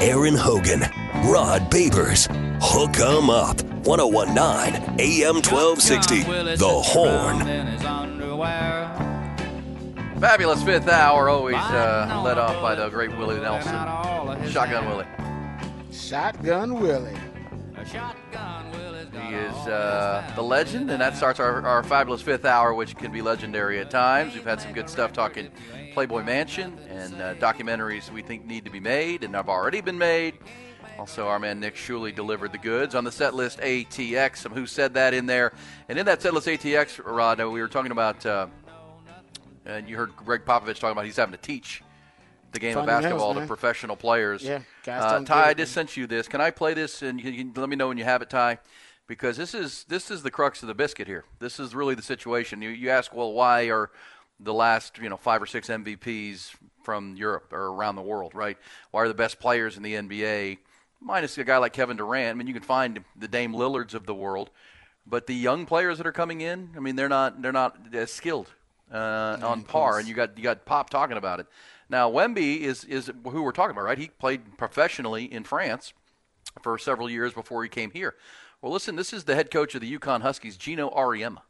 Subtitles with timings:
[0.00, 0.80] Aaron Hogan,
[1.26, 2.26] Rod Babers,
[2.62, 6.22] Hook 'em Up, 1019 AM 1260,
[6.56, 7.40] The Horn.
[10.18, 13.72] Fabulous fifth hour, always uh, led off by the great Willie Nelson.
[14.50, 15.06] Shotgun Willie.
[15.92, 17.16] Shotgun Willie.
[19.12, 23.10] He is uh, the legend, and that starts our, our fabulous fifth hour, which can
[23.10, 24.34] be legendary at times.
[24.34, 25.50] We've had some good stuff talking
[25.94, 29.98] Playboy Mansion and uh, documentaries we think need to be made and have already been
[29.98, 30.34] made.
[30.98, 34.36] Also, our man Nick Shuley delivered the goods on the set list ATX.
[34.36, 35.52] Some who said that in there,
[35.88, 38.46] and in that set list ATX, Rod, uh, we were talking about, uh,
[39.64, 41.82] and you heard Gregg Popovich talking about he's having to teach
[42.52, 44.42] the game of Fundamentals, basketball to professional players.
[44.42, 46.28] Yeah, guys uh, Ty, I just sent you this.
[46.28, 48.58] Can I play this and you, you let me know when you have it, Ty?
[49.10, 51.24] Because this is this is the crux of the biscuit here.
[51.40, 52.62] This is really the situation.
[52.62, 53.90] You you ask, well, why are
[54.38, 56.52] the last you know five or six MVPs
[56.84, 58.56] from Europe or around the world, right?
[58.92, 60.58] Why are the best players in the NBA
[61.00, 62.30] minus a guy like Kevin Durant?
[62.30, 64.50] I mean, you can find the Dame Lillards of the world,
[65.04, 68.12] but the young players that are coming in, I mean, they're not they're not as
[68.12, 68.52] skilled
[68.92, 69.98] uh, on par.
[69.98, 71.46] And you got you got Pop talking about it.
[71.88, 73.98] Now, Wemby is is who we're talking about, right?
[73.98, 75.94] He played professionally in France
[76.62, 78.14] for several years before he came here.
[78.62, 81.40] Well, listen, this is the head coach of the UConn Huskies, Geno Auriemma,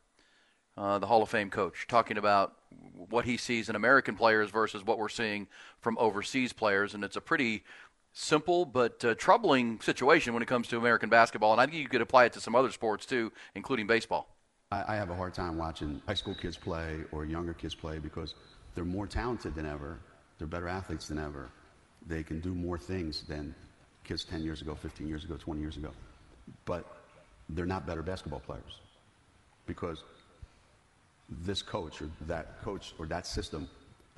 [0.76, 2.54] uh, the Hall of Fame coach, talking about
[2.94, 5.48] what he sees in American players versus what we're seeing
[5.80, 7.64] from overseas players, and it's a pretty
[8.12, 11.88] simple but uh, troubling situation when it comes to American basketball, and I think you
[11.88, 14.36] could apply it to some other sports too, including baseball.
[14.70, 17.98] I, I have a hard time watching high school kids play or younger kids play
[17.98, 18.36] because
[18.76, 19.98] they're more talented than ever.
[20.38, 21.50] They're better athletes than ever.
[22.06, 23.52] They can do more things than
[24.04, 25.90] kids 10 years ago, 15 years ago, 20 years ago.
[26.64, 26.99] But
[27.54, 28.80] they're not better basketball players
[29.66, 30.02] because
[31.44, 33.68] this coach or that coach or that system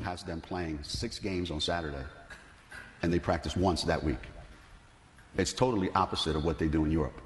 [0.03, 2.05] has them playing six games on Saturday
[3.03, 4.19] and they practice once that week.
[5.37, 7.21] It's totally opposite of what they do in Europe,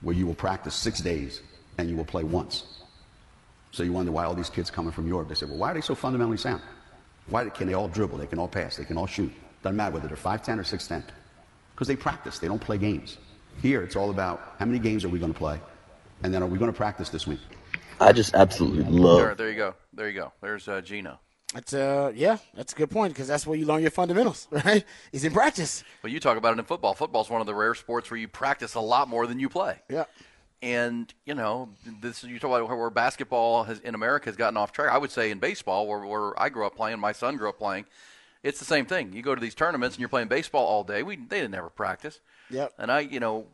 [0.00, 1.42] where you will practice six days
[1.78, 2.64] and you will play once.
[3.72, 5.74] So you wonder why all these kids coming from Europe, they say, well, why are
[5.74, 6.62] they so fundamentally sound?
[7.28, 8.18] Why can they all dribble?
[8.18, 8.76] They can all pass.
[8.76, 9.32] They can all shoot.
[9.62, 11.02] Doesn't matter whether they're 5'10 or 6'10.
[11.74, 12.38] Because they practice.
[12.38, 13.18] They don't play games.
[13.62, 15.60] Here, it's all about how many games are we going to play?
[16.22, 17.40] And then are we going to practice this week?
[18.00, 19.74] I just absolutely love There, there you go.
[19.92, 20.32] There you go.
[20.40, 21.18] There's uh, Geno.
[21.54, 24.84] That's uh yeah, that's a good point because that's where you learn your fundamentals, right?
[25.12, 25.84] Is in practice.
[26.02, 26.92] Well, you talk about it in football.
[26.92, 29.80] Football's one of the rare sports where you practice a lot more than you play.
[29.88, 30.04] Yeah.
[30.60, 34.72] And you know, this you talk about where basketball has in America has gotten off
[34.72, 34.92] track.
[34.92, 37.58] I would say in baseball, where, where I grew up playing, my son grew up
[37.58, 37.86] playing,
[38.42, 39.12] it's the same thing.
[39.12, 41.02] You go to these tournaments and you're playing baseball all day.
[41.04, 42.20] We they didn't ever practice.
[42.50, 42.72] Yep.
[42.78, 43.46] And I, you know,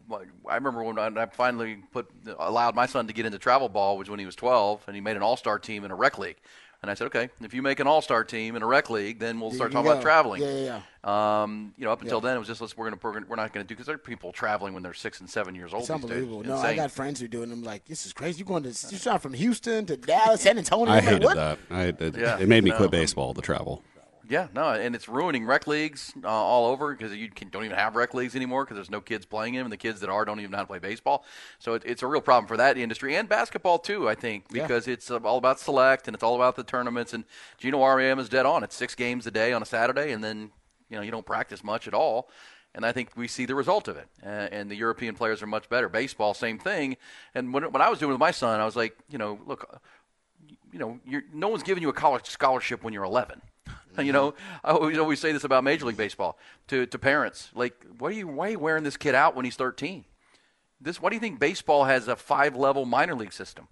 [0.48, 2.08] I remember when I I finally put
[2.38, 5.00] allowed my son to get into travel ball, which when he was 12, and he
[5.00, 6.36] made an all-star team in a rec league.
[6.82, 9.38] And I said, okay, if you make an all-star team in a rec league, then
[9.38, 10.42] we'll start you talking about traveling.
[10.42, 11.42] Yeah, yeah, yeah.
[11.42, 12.22] Um, you know, up until Yeah.
[12.30, 13.86] then, it was just let's we're gonna we're, gonna, we're not going to do because
[13.86, 15.82] there are people traveling when they're six and seven years old.
[15.82, 16.42] It's unbelievable.
[16.42, 17.44] No, I got friends who do it.
[17.44, 18.38] and I'm like, this is crazy.
[18.38, 20.92] You're going to you're trying from Houston to Dallas, San Antonio.
[20.92, 21.36] I I'm like, hated what?
[21.36, 21.59] that.
[21.70, 22.76] I, it, Yeah, it made me no.
[22.78, 23.84] quit baseball to travel.
[24.32, 27.76] Yeah, no, and it's ruining rec leagues uh, all over because you can, don't even
[27.76, 30.25] have rec leagues anymore because there's no kids playing them, and the kids that are
[30.25, 31.26] don't even know how to play baseball.
[31.59, 34.62] So it, it's a real problem for that industry and basketball too, I think, Yeah.
[34.62, 37.12] because it's uh, all about select and it's all about the tournaments.
[37.12, 37.25] And
[37.59, 38.65] Geno Auriemma is dead on.
[38.65, 40.50] It's six games a day on a Saturday, and then
[40.88, 42.31] you know you don't practice much at all.
[42.75, 44.09] And I think we see the result of it.
[44.25, 45.91] Uh, and the European players are much better.
[45.91, 46.97] Baseball, same thing.
[47.34, 49.38] And when when I was doing it with my son, I was like, you know,
[49.44, 49.78] look,
[50.72, 53.42] you know, you're, no one's giving you a college scholarship when you're 11.
[54.03, 54.34] You know,
[54.65, 57.50] I always, always say this about Major League Baseball to, to parents.
[57.54, 60.04] Like, why are you why are you wearing this kid out when he's 13?
[60.80, 63.68] This why do you think baseball has a five level minor league system?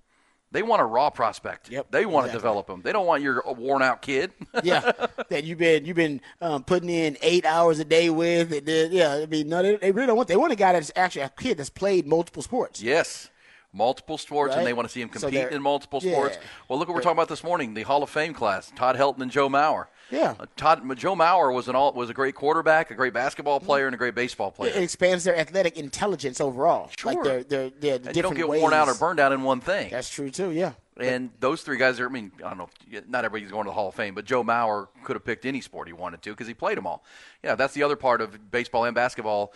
[0.52, 1.70] They want a raw prospect.
[1.70, 2.82] Yep, They want to develop them.
[2.82, 4.32] They don't want your worn out kid.
[4.64, 4.92] yeah,
[5.28, 8.52] that you've been you've been um, putting in eight hours a day with.
[8.52, 10.28] And then, yeah, I mean, no, they, they really don't want.
[10.28, 12.82] They want a guy that's actually a kid that's played multiple sports.
[12.82, 13.30] Yes.
[13.72, 16.12] Multiple sports, and they want to see him compete they're- in multiple yeah.
[16.12, 16.38] sports.
[16.68, 18.72] Well, look what we're talking about this morning: the Hall of Fame class.
[18.74, 19.86] Todd Helton and Joe Mauer.
[20.10, 20.34] Yeah.
[20.40, 23.86] Uh, Todd Joe Mauer was an all was a great quarterback, a great basketball player,
[23.86, 24.72] and a great baseball player.
[24.72, 26.90] It expands their athletic intelligence overall.
[26.98, 27.12] Sure.
[27.14, 28.60] Like their their their and you don't different get ways.
[28.60, 29.90] worn out or burned out in one thing.
[29.90, 30.50] That's true too.
[30.50, 30.72] Yeah.
[30.96, 32.68] And those three guys are, I mean, I don't know,
[33.08, 35.62] not everybody's going to the Hall of Fame, but Joe Mauer could have picked any
[35.62, 37.04] sport he wanted to because he played them all.
[37.42, 39.54] Yeah, that's the other part of baseball and basketball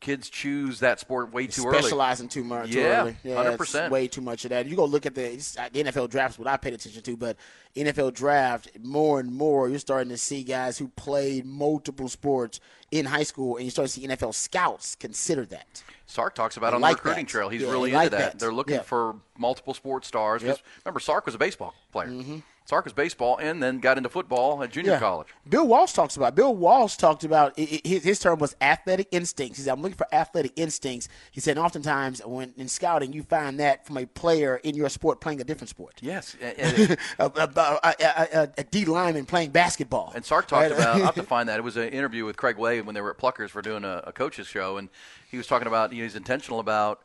[0.00, 1.78] kids choose that sport way too early.
[1.78, 2.70] Specializing too much.
[2.70, 3.16] Too yeah, early.
[3.24, 3.90] Yeah, 100%.
[3.90, 4.66] Way too much of that.
[4.66, 7.36] You go look at the, uh, the NFL drafts, what I paid attention to, but
[7.74, 12.60] NFL draft, more and more, you're starting to see guys who played multiple sports
[12.90, 15.82] in high school, and you start to see NFL scouts consider that.
[16.06, 17.30] Sark talks about on like the recruiting that.
[17.30, 17.48] trail.
[17.48, 18.18] He's Yeah, really into like that.
[18.32, 18.38] that.
[18.38, 18.82] They're looking Yeah.
[18.82, 20.42] for multiple sports stars.
[20.42, 20.58] Yep.
[20.84, 22.10] Remember, Sark was a baseball player.
[22.10, 24.98] Sark was baseball and then got into football at junior Yeah.
[24.98, 25.28] college.
[25.48, 26.34] Bill Walsh talks about.
[26.34, 29.58] Bill Walsh talked about his, his term was athletic instincts.
[29.58, 33.60] He said, "I'm looking for athletic instincts." He said, oftentimes when in scouting, you find
[33.60, 35.94] that from a player in your sport playing a different sport.
[36.00, 37.94] Yes, a, a, a,
[38.42, 40.12] a, a D lineman playing basketball.
[40.14, 40.96] and Sark talked about.
[40.96, 41.58] I have to find that.
[41.58, 44.02] It was an interview with Craig Way when they were at Pluckers for doing a,
[44.06, 44.88] a coaches show, and
[45.30, 47.02] he was talking about you know, he's intentional about.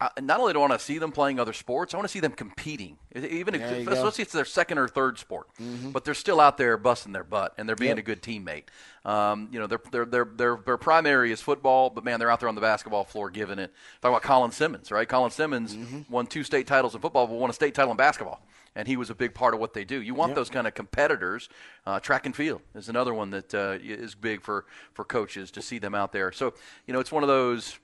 [0.00, 2.12] Uh, not only do I want to see them playing other sports, I want to
[2.12, 2.98] see them competing.
[3.16, 3.60] Even if.
[3.62, 3.88] Mm-hmm.
[3.88, 5.48] especially if it's their second or third sport,
[5.92, 7.98] but they're still out there busting their butt and they're being Yep.
[7.98, 8.64] a good teammate.
[9.04, 12.38] Um, you know, their their their their their primary is football, but man, they're out
[12.38, 13.72] there on the basketball floor giving it.
[14.00, 15.08] Talk about Colin Simmons, right?
[15.08, 16.12] Colin Simmons Mm-hmm.
[16.12, 18.40] won two state titles in football, but won a state title in basketball.
[18.76, 20.00] And he was a big part of what they do.
[20.00, 21.48] You want those kind of competitors.
[21.84, 25.62] Uh, track and field is another one that uh, is big for, for coaches to
[25.62, 26.30] see them out there.
[26.30, 26.54] So,
[26.86, 27.76] you know, it's one of those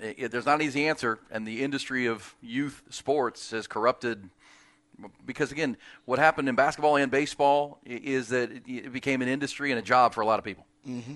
[0.00, 4.30] it, there's not an easy answer, and the industry of youth sports has corrupted.
[5.24, 9.70] Because again, what happened in basketball and baseball is that it, it became an industry
[9.70, 10.66] and a job for a lot of people.
[10.88, 11.14] Mm-hmm.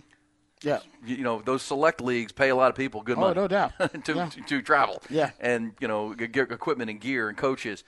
[0.62, 0.78] yeah.
[1.04, 3.34] You, you know, those select leagues pay a lot of people good Oh, money.
[3.34, 3.72] no doubt.
[4.04, 4.28] to, Yeah.
[4.28, 5.02] to to travel.
[5.10, 5.30] Yeah.
[5.40, 7.82] and you know, g- get equipment and gear and coaches.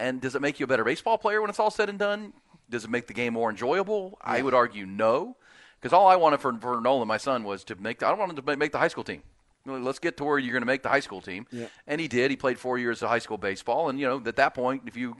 [0.00, 2.32] And does it make you a better baseball player when it's all said and done?
[2.68, 4.18] Does it make the game more enjoyable?
[4.20, 5.36] I would argue no,
[5.80, 8.02] because all I wanted for, for Nolan, my son, was to make.
[8.02, 9.22] I wanted to make the high school team.
[9.66, 11.66] Let's get to where you're going to make the high school team, Yeah.
[11.86, 12.30] and he did.
[12.30, 14.96] He played four years of high school baseball, and you know, at that point, if
[14.96, 15.16] you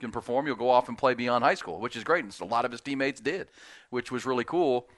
[0.00, 2.24] can perform, you'll go off and play beyond high school, which is great.
[2.24, 3.48] And a lot of his teammates did,
[3.90, 4.88] which was really cool.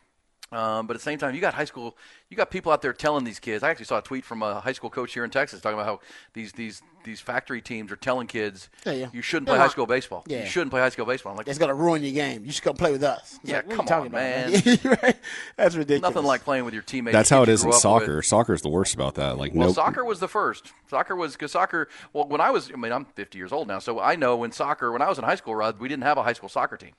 [0.53, 1.97] Um, but at the same time, you got high school,
[2.29, 3.63] you got people out there telling these kids.
[3.63, 5.87] I actually saw a tweet from a high school coach here in Texas talking about
[5.87, 6.01] how
[6.35, 9.09] these these these factory teams are telling kids Yeah, yeah.
[9.13, 10.23] you shouldn't They're play high school baseball.
[10.29, 10.45] Yeah.
[10.45, 11.33] You shouldn't play high school baseball.
[11.33, 12.45] I'm like, It's gonna ruin your game.
[12.45, 13.39] You should come play with us.
[13.43, 14.21] It's Yeah, like, come are you talking on,
[14.53, 14.99] about, man.
[15.03, 15.17] right?
[15.57, 16.03] That's ridiculous.
[16.15, 17.15] nothing like playing with your teammates.
[17.15, 18.17] That's how it kids is you in soccer.
[18.17, 18.27] with.
[18.27, 19.37] Soccer is the worst about that.
[19.39, 20.73] Like Well, no, soccer was the first.
[20.89, 21.89] Soccer was because soccer.
[22.13, 24.53] Well, when I was, I mean, I'm 50 years old now, so I know when
[24.53, 24.93] soccer.
[24.93, 26.93] When I was in high school, Rod, we didn't have a high school soccer team.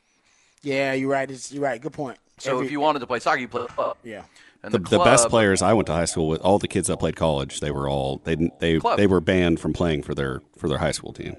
[0.64, 1.30] Yeah, you're right.
[1.30, 1.80] It's, you're right.
[1.82, 2.18] Good point.
[2.40, 3.98] So Every- if you wanted to play soccer, you played club.
[4.04, 4.24] yeah.
[4.64, 6.88] And the, the, the best players I went to high school with, all the kids
[6.88, 8.98] that played college, they were all they didn't they Club.
[8.98, 11.36] they were banned from playing for their for their high school team.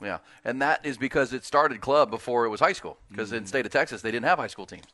[0.00, 2.98] Yeah, and that is because it started club before it was high school.
[3.10, 3.36] Because Mm-hmm.
[3.38, 4.84] in the state of Texas, they didn't have high school teams,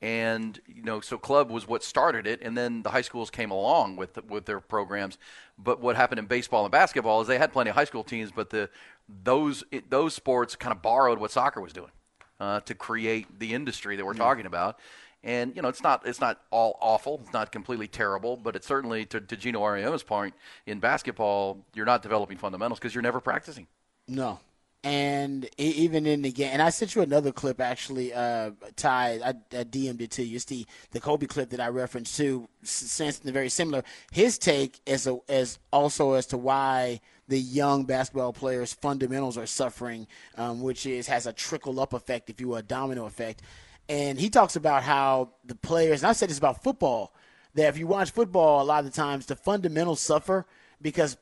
[0.00, 3.50] and you know, so club was what started it, and then the high schools came
[3.50, 5.18] along with with their programs.
[5.58, 8.30] But what happened in baseball and basketball is they had plenty of high school teams,
[8.30, 8.70] but the
[9.08, 11.90] those it, those sports kind of borrowed what soccer was doing
[12.40, 14.78] uh, to create the industry that we're talking about.
[15.24, 17.20] And you know, it's not it's not all awful.
[17.24, 20.34] It's not completely terrible, but it's certainly to, to Geno Auriemma's point
[20.66, 23.66] in basketball, you're not developing fundamentals because you're never practicing.
[24.06, 24.38] No.
[24.84, 29.18] And even in the game, and I sent you another clip actually, uh, Ty.
[29.24, 30.36] I, I DM'd it to you.
[30.36, 33.82] It's the, the Kobe clip that I referenced to, s- something very similar.
[34.12, 39.46] His take as a, as also as to why the young basketball players' fundamentals are
[39.46, 43.42] suffering, um, which is has a trickle up effect, if you will, a domino effect.
[43.88, 47.14] And he talks about how the players, and I said this about football,
[47.54, 50.46] that if you watch football, a lot of the times the fundamentals suffer
[50.80, 51.16] because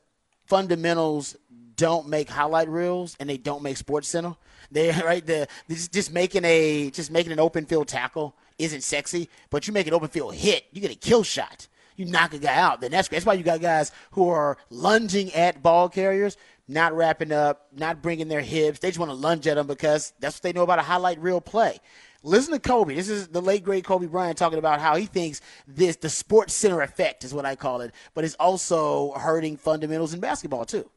[0.45, 1.35] fundamentals
[1.75, 4.35] don't make highlight reels and they don't make sports center
[4.71, 9.67] they right the just, making a just making an open field tackle isn't sexy but
[9.67, 11.67] you make an open field hit you get a kill shot
[11.97, 13.17] you knock a guy out then that's great.
[13.17, 16.37] that's why you got guys who are lunging at ball carriers
[16.69, 20.13] not wrapping up not bringing their hips they just want to lunge at them because
[20.19, 21.77] that's what they know about a highlight reel play
[22.23, 22.95] Listen to Kobe.
[22.95, 26.53] This is the late great Kobe Bryant talking about how he thinks this the sports
[26.53, 30.89] center effect is what I call it, but it's also hurting fundamentals in basketball too.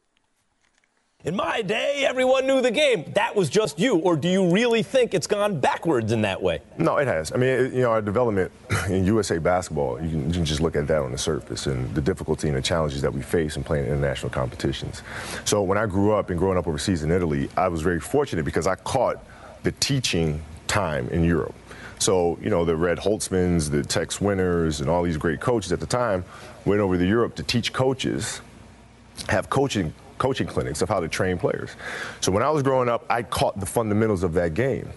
[1.23, 3.05] In my day, everyone knew the game.
[3.13, 3.97] That was just you.
[3.97, 6.61] Or do you really think it's gone backwards in that way?
[6.79, 7.31] No, it has.
[7.31, 8.51] I mean, it, you know, our development
[8.89, 11.93] in USA basketball, you can, you can just look at that on the surface and
[11.93, 15.03] the difficulty and the challenges that we face in playing international competitions.
[15.45, 18.43] So when I grew up and growing up overseas in Italy, I was very fortunate
[18.43, 19.23] because I caught
[19.61, 21.53] the teaching time in Europe.
[21.99, 25.79] So, you know, the Red Holzmans, the Tex Winters, and all these great coaches at
[25.79, 26.25] the time
[26.65, 28.41] went over to Europe to teach coaches,
[29.29, 31.71] have coaching coaching clinics of how to train players.
[32.19, 34.87] So when I was growing up, I caught the fundamentals of that game.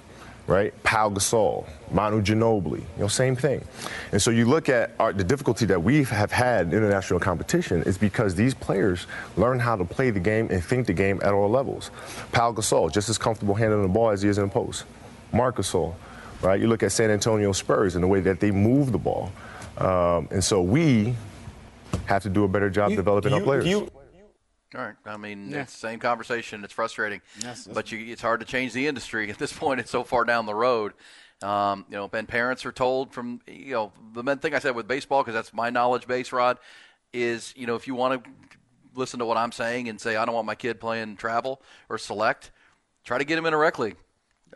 [0.46, 0.72] right?
[0.82, 3.64] Pau Gasol, Manu Ginobili, you know, same thing.
[4.12, 7.82] And so you look at our, the difficulty that we have had in international competition
[7.84, 9.06] is because these players
[9.38, 11.90] learn how to play the game and think the game at all levels.
[12.32, 14.84] Pau Gasol, just as comfortable handling the ball as he is in the post.
[15.32, 15.94] Marc Gasol,
[16.42, 16.60] right?
[16.60, 19.32] You look at San Antonio Spurs and the way that they move the ball.
[19.78, 21.14] Um, and so we
[22.04, 23.64] have to do a better job You- developing our players.
[23.66, 23.88] you-
[24.74, 24.94] All right.
[25.06, 25.62] I mean, Yeah.
[25.62, 26.64] it's the same conversation.
[26.64, 29.80] It's frustrating, Yes, but you, it's hard to change the industry at this point.
[29.80, 30.92] It's so far down the road.
[31.42, 34.74] Um, you know, and parents are told from you know the main thing I said
[34.74, 36.58] with baseball because that's my knowledge base, Rod,
[37.12, 38.30] is you know if you want to
[38.94, 41.98] listen to what I'm saying and say I don't want my kid playing travel or
[41.98, 42.50] select,
[43.04, 43.96] try to get him in a rec league.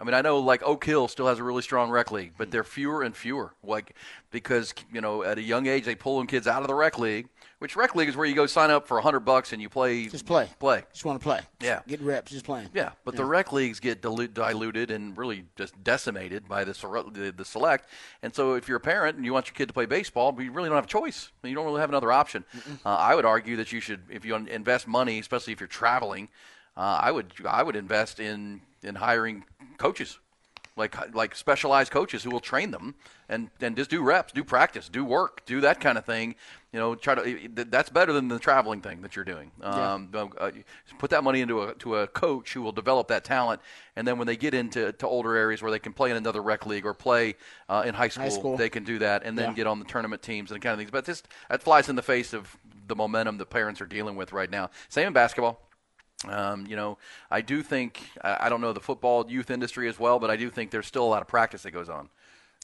[0.00, 2.50] I mean, I know like Oak Hill still has a really strong rec league, but
[2.52, 3.52] they're fewer and fewer.
[3.64, 3.94] Like
[4.30, 7.28] because you know at a young age they pulling kids out of the rec league,
[7.59, 9.69] which rec league is where you go sign up for a hundred bucks and you
[9.69, 10.49] play Just play.
[10.59, 10.85] play.
[10.93, 11.41] Just want to play.
[11.61, 11.81] Yeah.
[11.88, 12.31] Get reps.
[12.31, 12.69] Just playing.
[12.73, 16.73] Yeah, but the rec leagues get dilu- diluted and really just decimated by the,
[17.12, 17.88] the the select.
[18.23, 20.53] And so, if you're a parent and you want your kid to play baseball, you
[20.53, 21.31] really don't have a choice.
[21.43, 22.45] You don't really have another option.
[22.85, 26.29] Uh, I would argue that you should, if you invest money, especially if you're traveling,
[26.77, 29.45] uh, I would I would invest in in hiring
[29.79, 30.19] coaches.
[30.78, 32.94] Like, like specialized coaches who will train them
[33.28, 36.37] and, and just do reps, do practice, do work, do that kind of thing.
[36.73, 37.49] You know, try to.
[37.54, 39.50] That's better than the traveling thing that you're doing.
[39.62, 40.50] Um, uh,
[40.99, 43.62] put that money into a to a coach who will develop that talent,
[43.97, 46.42] and then when they get into to older areas where they can play in another
[46.42, 47.37] rec league or play
[47.70, 48.56] uh, in high school, school.
[48.58, 49.54] they can do that, and then Yeah.
[49.54, 50.90] get on the tournament teams and kind of things.
[50.90, 52.54] But just that flies in the face of
[52.87, 54.70] the momentum that parents are dealing with right now.
[54.90, 55.67] Same in basketball.
[56.26, 56.98] Um, you know,
[57.30, 60.50] I do think I, don't know the football youth industry as well, but I do
[60.50, 62.08] think there's still a lot of practice that goes on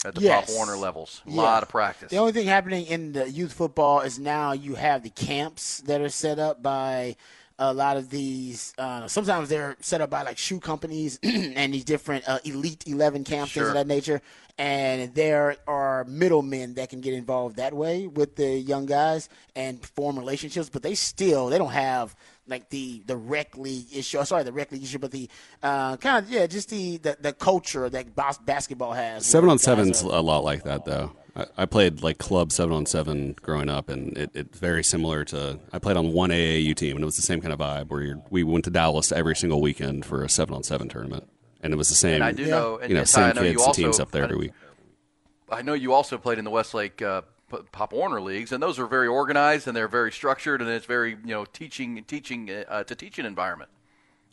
[0.04, 0.46] at the Yes.
[0.46, 1.22] Pop Warner levels.
[1.26, 1.42] A Yeah.
[1.42, 2.10] lot of practice.
[2.10, 6.00] The only thing happening in the youth football is now you have the camps that
[6.00, 7.16] are set up by
[7.56, 8.74] a lot of these.
[8.76, 13.22] Uh, sometimes they're set up by like shoe companies and these different uh, elite eleven
[13.22, 14.20] camps, things of that nature.
[14.58, 19.84] And there are middlemen that can get involved that way with the young guys and
[19.84, 22.14] form relationships, but they still they don't have
[22.46, 24.18] like the the rec league issue.
[24.18, 25.28] oh, Sorry, the rec league issue, but the
[25.62, 29.24] uh, kind of yeah, just the, the the culture that bas- basketball has.
[29.26, 31.12] Seven on seven's are- a lot like that, though.
[31.36, 35.24] I, I played like club seven on seven growing up, and it, it's very similar
[35.26, 35.58] to.
[35.72, 38.02] I played on one AAU team, and it was the same kind of vibe where
[38.02, 41.28] you're, we went to Dallas every single weekend for a seven on seven tournament,
[41.62, 42.16] and it was the same.
[42.16, 44.00] And I do know, and you know, and I same know kids and also, teams
[44.00, 44.52] up there I- every week.
[45.50, 47.26] I know you also played in the Westlake uh, P-
[47.72, 51.10] Pop Warner leagues, and those are very organized and they're very structured, and it's very
[51.10, 53.70] you know teaching teaching uh, to teaching environment.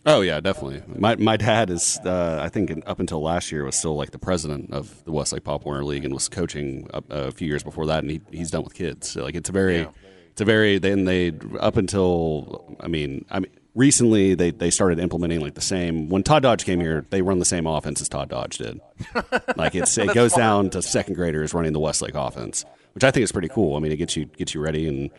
[0.05, 0.81] Oh yeah, definitely.
[0.87, 4.11] My my dad is uh, I think in, up until last year was still like
[4.11, 7.61] the president of the Westlake Pop Warner League and was coaching up, a few years
[7.63, 9.09] before that, and he, he's done with kids.
[9.11, 9.89] So like it's a very Yeah.
[10.31, 14.97] it's a very then they up until I mean I mean recently they they started
[14.97, 18.09] implementing like the same when Todd Dodge came here they run the same offense as
[18.09, 18.81] Todd Dodge did.
[19.55, 23.23] like it's it goes down to second graders running the Westlake offense, which I think
[23.23, 23.75] is pretty cool.
[23.75, 25.09] I mean it gets you gets you ready and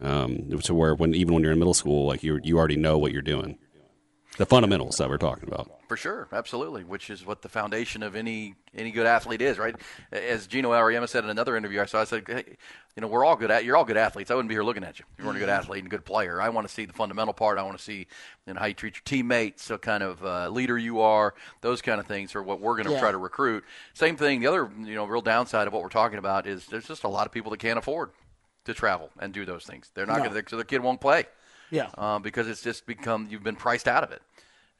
[0.00, 2.98] um, to where when even when you're in middle school like you you already know
[2.98, 3.58] what you're doing
[4.36, 5.70] the fundamentals that we're talking about.
[5.88, 9.74] For sure, absolutely, which is what the foundation of any any good athlete is, right?
[10.12, 12.44] As Geno Auriemma said in another interview I saw, I said, hey,
[12.96, 14.30] you know, we're all good at you're all good athletes.
[14.30, 15.04] I wouldn't be here looking at you.
[15.12, 16.40] if You weren't a good athlete and a good player.
[16.42, 17.58] I want to see the fundamental part.
[17.58, 18.06] I want to see
[18.46, 21.34] you know, how you treat your teammates, what kind of uh, leader you are.
[21.60, 23.00] Those kind of things are what we're going to Yeah.
[23.00, 23.64] try to recruit.
[23.94, 24.40] Same thing.
[24.40, 27.08] The other you know real downside of what we're talking about is there's just a
[27.08, 28.10] lot of people that can't afford
[28.64, 29.90] to travel and do those things.
[29.94, 30.28] They're not No.
[30.28, 30.50] going to.
[30.50, 31.26] So their kid won't play
[31.70, 31.88] Yeah.
[31.96, 34.22] uh, because it's just become you've been priced out of it,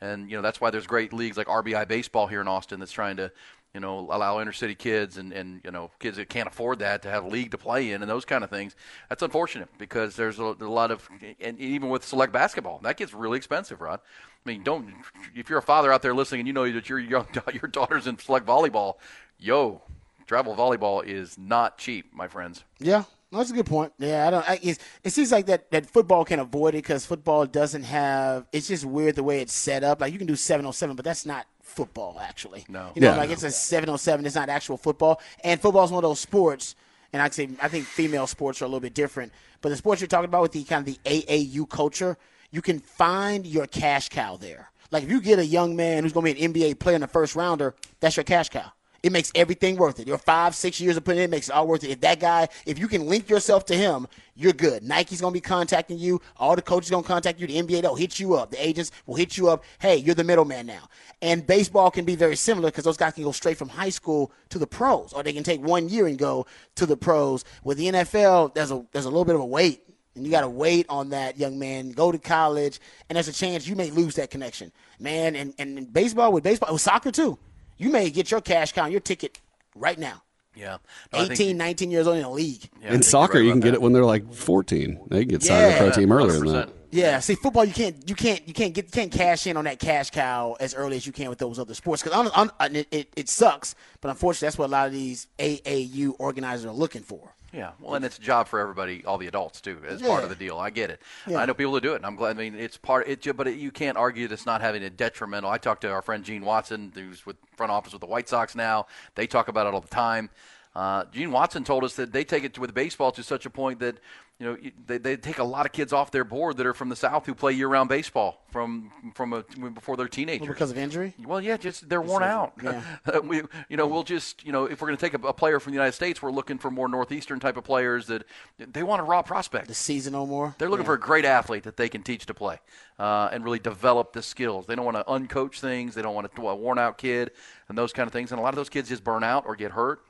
[0.00, 2.92] and you know that's why there's great leagues like RBI baseball here in Austin that's
[2.92, 3.30] trying to
[3.74, 7.02] you know allow inner city kids and and you know kids that can't afford that
[7.02, 8.74] to have a league to play in and those kind of things.
[9.08, 11.08] That's unfortunate because there's a, a lot of
[11.40, 14.00] and even with select basketball that gets really expensive, Rod.
[14.44, 14.94] I mean, don't
[15.34, 18.06] if you're a father out there listening and you know that your young your daughter's
[18.06, 18.94] in select volleyball,
[19.38, 19.82] yo,
[20.26, 22.64] travel volleyball is not cheap, my friends.
[22.78, 23.92] Yeah, that's a good point.
[23.98, 24.48] Yeah, I don't.
[24.48, 28.46] I, it's, it seems like that, that football can avoid it because football doesn't have.
[28.52, 30.00] It's just weird the way it's set up.
[30.00, 32.64] Like you can do seven on seven, but that's not football actually.
[32.68, 32.92] No.
[32.94, 33.32] you know, Yeah, like no.
[33.34, 34.24] it's a seven on seven.
[34.24, 35.20] It's not actual football.
[35.42, 36.76] And football is one of those sports.
[37.12, 39.32] And I say I think female sports are a little bit different.
[39.60, 42.16] But the sports you're talking about with the kind of the AAU culture,
[42.50, 44.70] you can find your cash cow there.
[44.92, 47.00] Like if you get a young man who's going to be an NBA player in
[47.00, 48.70] the first rounder, that's your cash cow.
[49.06, 50.08] It makes everything worth it.
[50.08, 51.90] Your five, six years of putting in makes it all worth it.
[51.90, 54.82] If that guy, if you can link yourself to him, you're good.
[54.82, 56.20] Nike's gonna be contacting you.
[56.36, 57.46] All the coaches gonna contact you.
[57.46, 58.50] The NBA they'll hit you up.
[58.50, 59.62] The agents will hit you up.
[59.78, 60.88] Hey, you're the middleman now.
[61.22, 64.32] And baseball can be very similar because those guys can go straight from high school
[64.48, 66.44] to the pros, or they can take one year and go
[66.74, 67.44] to the pros.
[67.62, 69.84] With the NFL, there's a there's a little bit of a wait.
[70.16, 73.32] And you got to wait on that young man, go to college, and there's a
[73.32, 74.72] chance you may lose that connection.
[74.98, 77.38] Man, and, and baseball, with baseball, with soccer too.
[77.78, 79.38] You may get your cash cow, your ticket
[79.74, 80.22] right now.
[80.54, 80.78] Yeah.
[81.12, 82.68] No, 18, think, 19 years old in the league.
[82.80, 83.74] Yeah, in soccer, right you can get that.
[83.74, 85.00] it when they're like 14.
[85.08, 85.72] They can get signed yeah.
[85.72, 86.44] to pro team earlier 100%.
[86.44, 86.68] than that.
[86.90, 89.64] Yeah, see, football you can't you can't you can't get you can't cash in on
[89.64, 92.30] that cash cow as early as you can with those other sports because
[92.70, 96.72] it, it, it sucks, but unfortunately that's what a lot of these AAU organizers are
[96.72, 97.34] looking for.
[97.52, 100.08] Yeah, well, and it's a job for everybody, all the adults too, as yeah.
[100.08, 100.58] part of the deal.
[100.58, 101.00] I get it.
[101.26, 101.38] Yeah.
[101.38, 102.36] I know people who do it, and I'm glad.
[102.36, 103.08] I mean, it's part.
[103.08, 105.48] It, but it, you can't argue that's not having a detrimental.
[105.48, 108.54] I talked to our friend Gene Watson, who's with front office with the White Sox
[108.54, 108.86] now.
[109.14, 110.30] They talk about it all the time.
[110.74, 113.50] Uh, Gene Watson told us that they take it to, with baseball to such a
[113.50, 113.96] point that
[114.38, 116.90] you know they, they take a lot of kids off their board that are from
[116.90, 120.76] the South who play year-round baseball from from a, before they're teenagers well, because of
[120.76, 121.14] injury.
[121.24, 122.52] Well, yeah, just they're worn out.
[122.62, 122.82] Yeah.
[123.24, 125.58] we, you know, we'll just you know if we're going to take a, a, player
[125.58, 128.24] from the United States, we're looking for more northeastern type of players that
[128.58, 129.68] they want a raw prospect.
[129.68, 130.54] The seasonal more.
[130.58, 130.88] They're looking yeah.
[130.88, 132.58] for a great athlete that they can teach to play
[132.98, 134.66] uh, and really develop the skills.
[134.66, 135.94] They don't want to uncoach things.
[135.94, 137.30] They don't want a worn out kid
[137.68, 138.32] and those kind of things.
[138.32, 140.02] And a lot of those kids just burn out or get hurt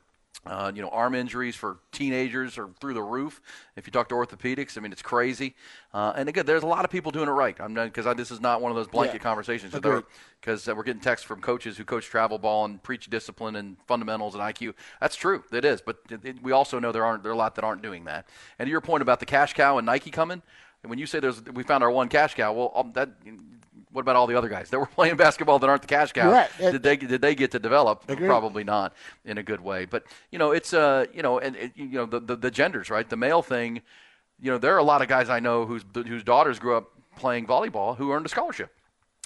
[0.44, 3.40] uh, you know, arm injuries for teenagers are through the roof.
[3.74, 5.54] If you talk to orthopedics, I mean, it's crazy.
[5.92, 7.56] Uh, and again, there's a lot of people doing it right.
[7.58, 9.22] I'm not because this is not one of those blanket yeah.
[9.22, 9.72] conversations.
[9.72, 13.76] Because uh, we're getting texts from coaches who coach travel ball and preach discipline and
[13.86, 14.74] fundamentals and IQ.
[15.00, 15.80] That's true, it is.
[15.80, 18.04] But it, it, we also know there aren't there are a lot that aren't doing
[18.04, 18.28] that.
[18.58, 20.42] And to your point about the cash cow and Nike coming,
[20.82, 23.10] when you say there's we found our one cash cow, well, um, that
[23.96, 26.30] what about all the other guys that were playing basketball that aren't the cash cow?
[26.30, 26.50] Right.
[26.58, 28.04] Did they did they get to develop?
[28.08, 28.26] Agreed.
[28.26, 28.92] Probably not
[29.24, 29.86] in a good way.
[29.86, 32.90] But you know, it's uh, you know, and it, you know the, the, the genders,
[32.90, 33.08] right?
[33.08, 33.80] The male thing.
[34.38, 36.90] You know, there are a lot of guys I know whose whose daughters grew up
[37.16, 38.70] playing volleyball who earned a scholarship,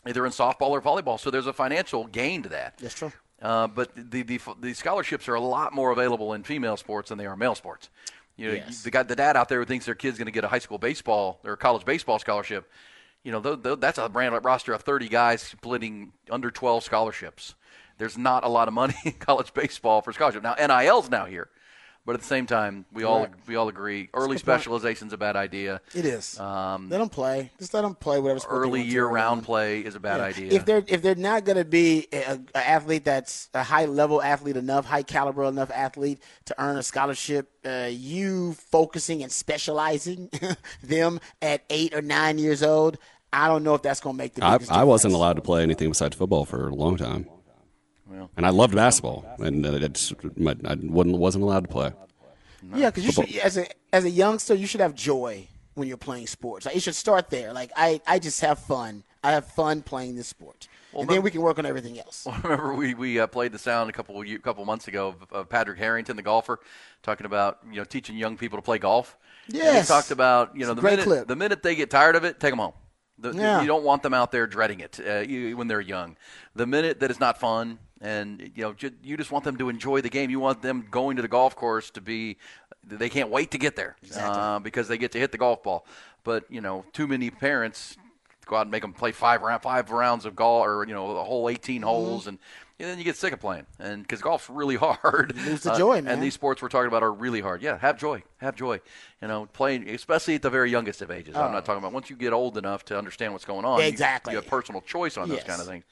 [0.06, 1.18] either in softball or volleyball.
[1.18, 2.78] So there's a financial gain to that.
[2.78, 3.12] That's true.
[3.42, 7.18] Uh, but the, the the scholarships are a lot more available in female sports than
[7.18, 7.90] they are male sports.
[8.36, 8.84] You know, yes.
[8.84, 10.60] the guy, the dad out there who thinks their kid's going to get a high
[10.60, 12.70] school baseball or college baseball scholarship
[13.22, 17.54] you know, th- th- that's a brand roster of 30 guys splitting under 12 scholarships.
[17.98, 20.42] There's not a lot of money in college baseball for scholarship.
[20.42, 21.50] Now, NIL's now here.
[22.06, 25.36] But at the same time, we all we all agree early specialization is a bad
[25.36, 25.82] idea.
[25.94, 26.40] It is.
[26.40, 27.50] Um, let them play.
[27.58, 28.40] Just let them play whatever.
[28.48, 30.24] Early year round play is a bad yeah.
[30.24, 30.52] idea.
[30.52, 34.56] If they're if they're not going to be an athlete that's a high level athlete
[34.56, 40.30] enough, high caliber enough athlete to earn a scholarship, uh, you focusing and specializing
[40.82, 42.96] them at eight or nine years old,
[43.32, 44.44] I don't know if that's going to make the.
[44.44, 47.26] I, I wasn't allowed to play anything besides football for a long time.
[48.06, 51.92] Well, and I loved basketball, and it's I wasn't wasn't allowed to play.
[52.74, 55.96] Yeah, because you should, as a as a youngster, you should have joy when you're
[55.96, 56.66] playing sports.
[56.66, 57.52] Like, you should start there.
[57.52, 59.04] Like I, I just have fun.
[59.22, 60.68] I have fun playing this sport.
[60.92, 62.24] Well, and remember, then we can work on everything else.
[62.26, 65.32] Well, remember, we, we uh, played the sound a couple a couple months ago of,
[65.32, 66.60] of, Patrick Harrington, the golfer,
[67.02, 69.16] talking about you know teaching young people to play golf.
[69.48, 71.28] Yes, he talked about you know the minute clip.
[71.28, 72.72] the minute they get tired of it, take them home.
[73.20, 73.60] The, yeah.
[73.60, 76.16] You don't want them out there dreading it uh, you, when they're young.
[76.54, 79.68] The minute that it's not fun, and you know, ju- you just want them to
[79.68, 80.30] enjoy the game.
[80.30, 82.38] You want them going to the golf course to be.
[82.82, 84.40] They can't wait to get there exactly.
[84.40, 85.86] uh, because they get to hit the golf ball.
[86.24, 87.96] But you know, too many parents
[88.46, 91.16] go out and make them play five round, five rounds of golf, or you know,
[91.16, 91.84] a whole 18 mm-hmm.
[91.88, 92.38] holes, and
[92.80, 95.34] and then you get sick of playing, and because golf's really hard.
[95.36, 96.14] You lose the joy, uh, man.
[96.14, 97.62] And these sports we're talking about are really hard.
[97.62, 98.80] Yeah, have joy, have joy.
[99.20, 101.34] You know, playing, especially at the very youngest of ages.
[101.36, 101.42] Oh.
[101.42, 103.80] I'm not talking about once you get old enough to understand what's going on.
[103.82, 104.32] Exactly.
[104.32, 105.38] You, you have personal choice on yes.
[105.38, 105.84] those kind of things,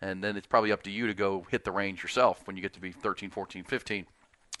[0.00, 2.62] and then it's probably up to you to go hit the range yourself when you
[2.62, 4.06] get to be 13, 14, 15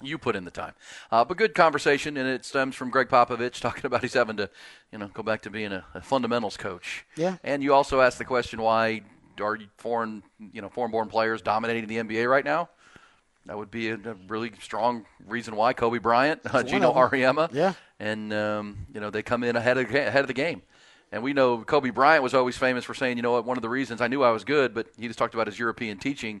[0.02, 0.74] you put in the time.
[1.10, 4.50] Uh, but good conversation, and it stems from Gregg Popovich talking about he's having to,
[4.92, 7.06] you know, go back to being a, a fundamentals coach.
[7.16, 7.36] Yeah.
[7.42, 9.02] And you also asked the question why
[9.40, 10.22] are foreign,
[10.52, 12.68] you know, foreign-born players dominating the NBA right now?
[13.46, 17.74] That would be a, a really strong reason why Kobe Bryant, uh, Geno Auriemma, yeah,
[18.00, 20.62] and um, you know they come in ahead of ahead of the game.
[21.12, 23.62] And we know Kobe Bryant was always famous for saying, you know what, one of
[23.62, 26.40] the reasons I knew I was good, but he just talked about his European teaching.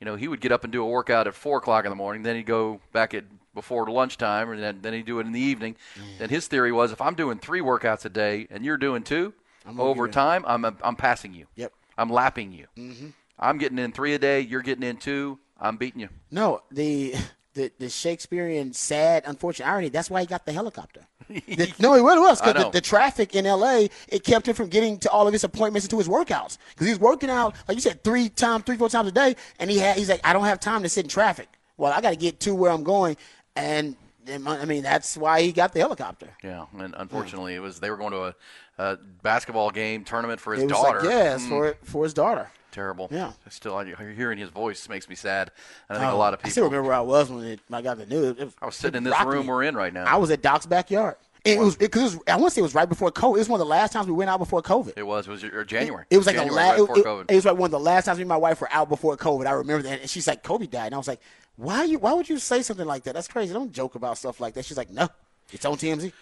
[0.00, 1.96] You know, he would get up and do a workout at four o'clock in the
[1.96, 5.32] morning, then he'd go back at before lunchtime, and then, then he'd do it in
[5.32, 5.76] the evening.
[5.96, 6.22] Mm.
[6.22, 9.32] And his theory was, if I'm doing three workouts a day and you're doing 2
[9.66, 11.46] I'm over time, I'm I'm passing you.
[11.54, 11.72] Yep.
[11.98, 12.66] I'm lapping you.
[12.76, 13.08] Mm-hmm.
[13.38, 14.40] I'm getting in three a day.
[14.40, 15.38] You're getting in two.
[15.60, 16.08] I'm beating you.
[16.30, 17.14] No, the
[17.54, 19.88] the, the Shakespearean sad, unfortunate irony.
[19.90, 21.06] That's why he got the helicopter.
[21.28, 23.90] the, no, it really was because the, the, traffic in L.A.
[24.08, 26.86] it kept him from getting to all of his appointments and to his workouts because
[26.86, 29.70] he was working out like you said three times, three four times a day, and
[29.70, 31.48] he had he's like I don't have time to sit in traffic.
[31.76, 33.16] Well, I got to get to where I'm going,
[33.56, 33.96] and
[34.28, 36.28] I mean that's why he got the helicopter.
[36.42, 38.34] Yeah, and unfortunately, it was they were going to a
[38.78, 41.00] uh, basketball game tournament for his daughter.
[41.00, 41.48] Like, yes, mm.
[41.48, 42.50] for for his daughter.
[42.70, 43.08] Terrible.
[43.10, 43.32] Yeah.
[43.50, 45.50] Still, hearing his voice makes me sad.
[45.90, 46.48] And I think oh, a lot of people.
[46.48, 48.54] I still remember where I was when it, I got the news.
[48.62, 50.04] I was sitting in this room we're in right now.
[50.04, 51.16] I was at Doc's backyard.
[51.44, 53.34] And it was because I want to say it was right before COVID.
[53.34, 54.92] It was one of the last times we went out before COVID.
[54.96, 55.26] It was.
[55.26, 56.06] It was January.
[56.08, 56.88] It was like January, the last.
[56.88, 58.60] right It, it- it was like one of the last times me and my wife
[58.60, 59.46] were out before COVID.
[59.46, 61.20] I remember that, and she's like, "Kobe died," and I was like,
[61.56, 61.98] "Why you?
[61.98, 63.14] Why would you say something like that?
[63.14, 63.52] That's crazy.
[63.52, 65.08] Don't joke about stuff like that." She's like, "No,
[65.52, 66.12] it's on TMZ."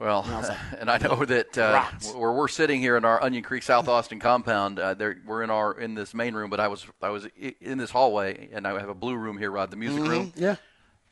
[0.00, 3.44] Well, I like, and I know that uh, where we're sitting here in our Onion
[3.44, 6.68] Creek South Austin compound, uh, there we're in our in this main room, but I
[6.68, 7.26] was I was
[7.60, 10.42] in this hallway, and I have a blue room here, Rod, the music room, Mm-hmm.
[10.42, 10.56] Yeah,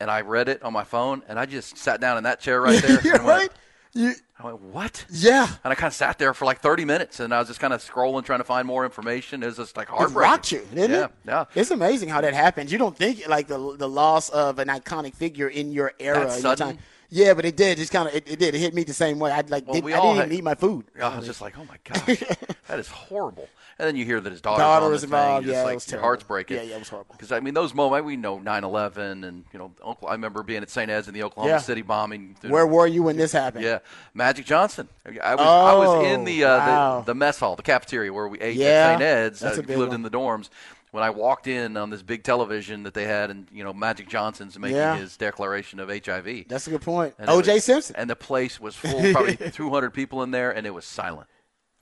[0.00, 2.60] and I read it on my phone, and I just sat down in that chair
[2.60, 3.00] right there.
[3.02, 3.52] You're and went, right.
[3.94, 5.04] You, I went, what?
[5.10, 5.46] yeah.
[5.64, 7.74] And I kind of sat there for like 30 minutes, and I was just kind
[7.74, 9.42] of scrolling, trying to find more information.
[9.42, 10.10] It was just like hard.
[10.10, 10.30] It heartbreaking.
[10.30, 11.10] rocked you, didn't yeah, it?
[11.26, 12.72] Yeah, It's amazing how that happens.
[12.72, 16.32] You don't think like the the loss of an iconic figure in your era, That
[16.40, 16.66] sudden?
[16.68, 16.78] time.
[17.14, 17.76] Yeah, but it did.
[17.76, 18.54] Just kind of it, it did.
[18.54, 19.30] It hit me the same way.
[19.30, 20.86] I like Well, did, I didn't had- even eat my food.
[21.00, 22.22] I was just like, oh my gosh,
[22.68, 23.48] that is horrible.
[23.78, 25.44] And then you hear that his daughter's Daughter was involved.
[25.46, 26.06] Thing, Yeah, just it was your terrible.
[26.06, 26.56] heart's breaking.
[26.58, 27.14] Yeah, yeah, it was horrible.
[27.14, 29.72] Because I mean, those moments we know 9/11, and you know,
[30.06, 30.90] I remember being at St.
[30.90, 31.58] Ed's in the Oklahoma Yeah.
[31.58, 32.36] City bombing.
[32.46, 33.64] Where were you when this happened?
[33.64, 33.80] Yeah,
[34.14, 34.88] Magic Johnson.
[35.22, 36.98] I was I was in Oh, the, uh, wow.
[37.00, 39.02] the the mess hall, the cafeteria where we ate Yeah, at St.
[39.02, 39.40] Ed's.
[39.40, 39.96] that's uh, a big lived one.
[39.96, 40.48] in the dorms.
[40.92, 44.08] When I walked in on this big television that they had, and you know, Magic
[44.08, 44.96] Johnson's making Yeah.
[44.96, 46.44] his declaration of HIV.
[46.48, 47.14] That's a good point.
[47.18, 47.54] And O.J.
[47.54, 47.96] was- Simpson.
[47.96, 51.28] And the place was full, probably 200 people in there, and it was silent.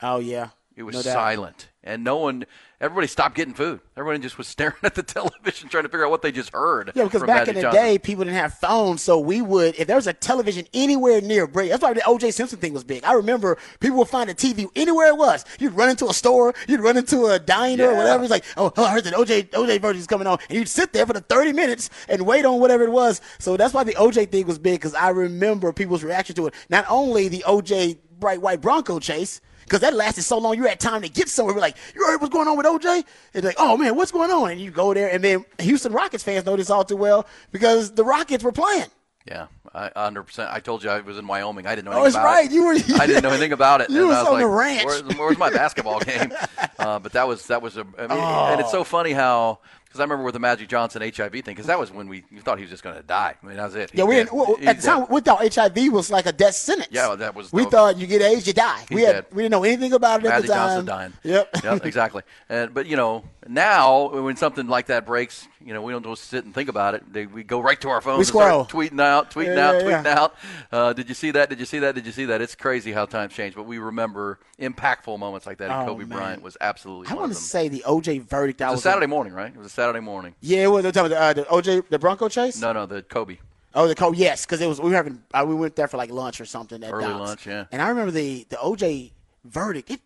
[0.01, 2.45] Oh yeah, It was No silent, and no one,
[2.81, 3.79] everybody stopped getting food.
[3.95, 6.91] Everyone just was staring at the television, trying to figure out what they just heard.
[6.95, 7.81] Yeah, because back Magic in the Johnson.
[7.83, 11.47] day, people didn't have phones, so we would, if there was a television anywhere near
[11.47, 12.31] Brady, that's why the O.J.
[12.31, 13.03] Simpson thing was big.
[13.05, 15.45] I remember people would find a TV anywhere it was.
[15.59, 17.97] You'd run into a store, you'd run into a diner or Yeah.
[17.97, 18.23] whatever.
[18.23, 19.49] It's like, oh, oh, I heard that O.J.
[19.53, 19.77] O.J.
[19.77, 22.83] verdict's coming on, and you'd sit there for the thirty minutes and wait on whatever
[22.83, 23.21] it was.
[23.39, 24.25] So that's why the O.J.
[24.25, 26.53] thing was big because I remember people's reaction to it.
[26.69, 27.99] Not only the O.J.
[28.19, 29.39] bright white Bronco chase.
[29.71, 31.55] Because that lasted so long, you had time to get somewhere.
[31.55, 33.05] We're like, you heard what's going on with OJ?
[33.33, 34.51] And like, oh man, what's going on?
[34.51, 37.93] And you go there, and then Houston Rockets fans know this all too well because
[37.93, 38.87] the Rockets were playing.
[39.25, 40.51] Yeah, 100%.
[40.51, 41.67] I told you I was in Wyoming.
[41.67, 42.45] I didn't know Oh, anything that's about right.
[42.47, 42.51] it.
[42.51, 43.89] You were- I didn't know anything about it.
[43.91, 44.85] You and was I was on like, the ranch.
[44.85, 46.33] Where's, where's my basketball game?
[46.77, 47.81] Uh, but that was that was a.
[47.97, 48.47] I mean, Oh.
[48.51, 49.59] and it's so funny how
[49.91, 52.57] because I remember with the Magic Johnson HIV thing because that was when we thought
[52.57, 53.35] he was just going to die.
[53.43, 53.91] I mean, that was it.
[53.93, 55.09] Yeah, we didn't, well, at the time dead.
[55.09, 56.87] we thought HIV was like a death sentence.
[56.91, 58.85] Yeah, well, that was We thought you get AIDS, you die.
[58.89, 59.25] we had dead.
[59.33, 60.57] we didn't know anything about it at the time.
[60.57, 61.13] Johnson dying.
[61.23, 61.49] Yep.
[61.63, 62.23] Yep, exactly.
[62.49, 66.23] And but you know now when something like that breaks, you know we don't just
[66.25, 67.11] sit and think about it.
[67.11, 68.17] They, we go right to our phones.
[68.33, 70.19] We and start tweeting out, tweeting Yeah, out, yeah, tweeting yeah.
[70.19, 70.35] out.
[70.71, 71.49] Uh, did you see that?
[71.49, 71.95] Did you see that?
[71.95, 72.41] Did you see that?
[72.41, 75.69] It's crazy how times change, but we remember impactful moments like that.
[75.69, 76.17] And Oh, Kobe man.
[76.17, 77.07] Bryant was absolutely.
[77.09, 78.61] I want to say the OJ verdict.
[78.61, 79.51] It was was a Saturday morning, right?
[79.53, 80.35] It was a Saturday morning.
[80.41, 80.89] Yeah, it was the,
[81.19, 82.61] uh, the OJ the Bronco chase.
[82.61, 83.37] No, no, the Kobe.
[83.73, 85.97] Oh, the co yes, because it was we were having uh, we went there for
[85.97, 86.83] like lunch or something.
[86.83, 87.19] At Early Doc's.
[87.19, 87.65] lunch, yeah.
[87.71, 89.11] And I remember the the OJ
[89.45, 89.89] verdict.
[89.89, 90.01] It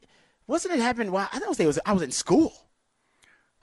[0.48, 1.12] wasn't it happened.
[1.12, 2.54] While, I think it was I was in school.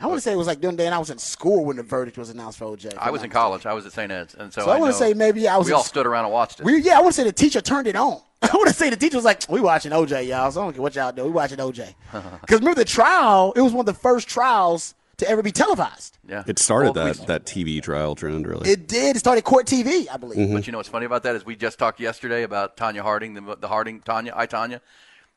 [0.00, 1.64] I want to say it was like during the day, and I was in school
[1.64, 2.92] when the verdict was announced for OJ.
[2.98, 3.64] I was in college.
[3.64, 4.10] I was at St.
[4.10, 6.32] Ed's, and so, So I wanna say maybe I was We all stood around and
[6.34, 6.66] watched it.
[6.66, 8.20] We yeah, I want to say the teacher turned it on.
[8.42, 10.50] I want to say the teacher was like, "We watching OJ, y'all.
[10.50, 11.24] So I don't care what y'all do.
[11.24, 11.94] We watching OJ."
[12.40, 13.52] Because remember the trial?
[13.54, 16.18] It was one of the first trials to ever be televised.
[16.28, 18.70] yeah, It started Well, that, that TV trial trend, really.
[18.70, 19.16] It did.
[19.16, 20.38] It started court TV, I believe.
[20.38, 20.54] Mm-hmm.
[20.54, 23.34] But you know what's funny about that is we just talked yesterday about Tonya Harding,
[23.34, 24.80] the, the Harding Tonya, I Tonya.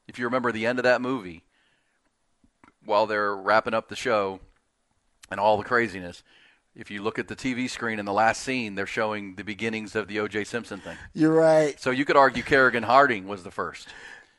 [0.08, 1.44] If you remember the end of that movie,
[2.84, 4.40] while they're wrapping up the show
[5.32, 6.24] and all the craziness,
[6.76, 9.96] if you look at the TV screen in the last scene, they're showing the beginnings
[9.96, 10.44] of the O.J.
[10.44, 10.98] Simpson thing.
[11.14, 11.80] You're right.
[11.80, 13.88] So you could argue Kerrigan Harding was the first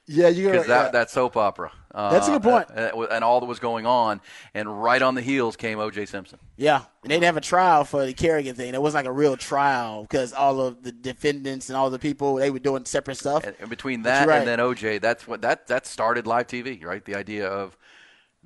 [0.06, 0.82] Yeah, you're because right.
[0.84, 1.72] that, that soap opera.
[1.96, 2.68] Uh, That's a good point.
[2.76, 4.20] uh, and all that was going on,
[4.52, 6.04] and right on the heels came O.J.
[6.04, 6.38] Simpson.
[6.58, 8.74] Yeah, and they didn't have a trial for the Kerrigan thing.
[8.74, 12.34] It was like a real trial because all of the defendants and all the people
[12.34, 13.44] they were doing separate stuff.
[13.44, 14.40] And, and between that right.
[14.40, 17.02] and then O.J., that's what that that started live TV, right?
[17.02, 17.78] The idea of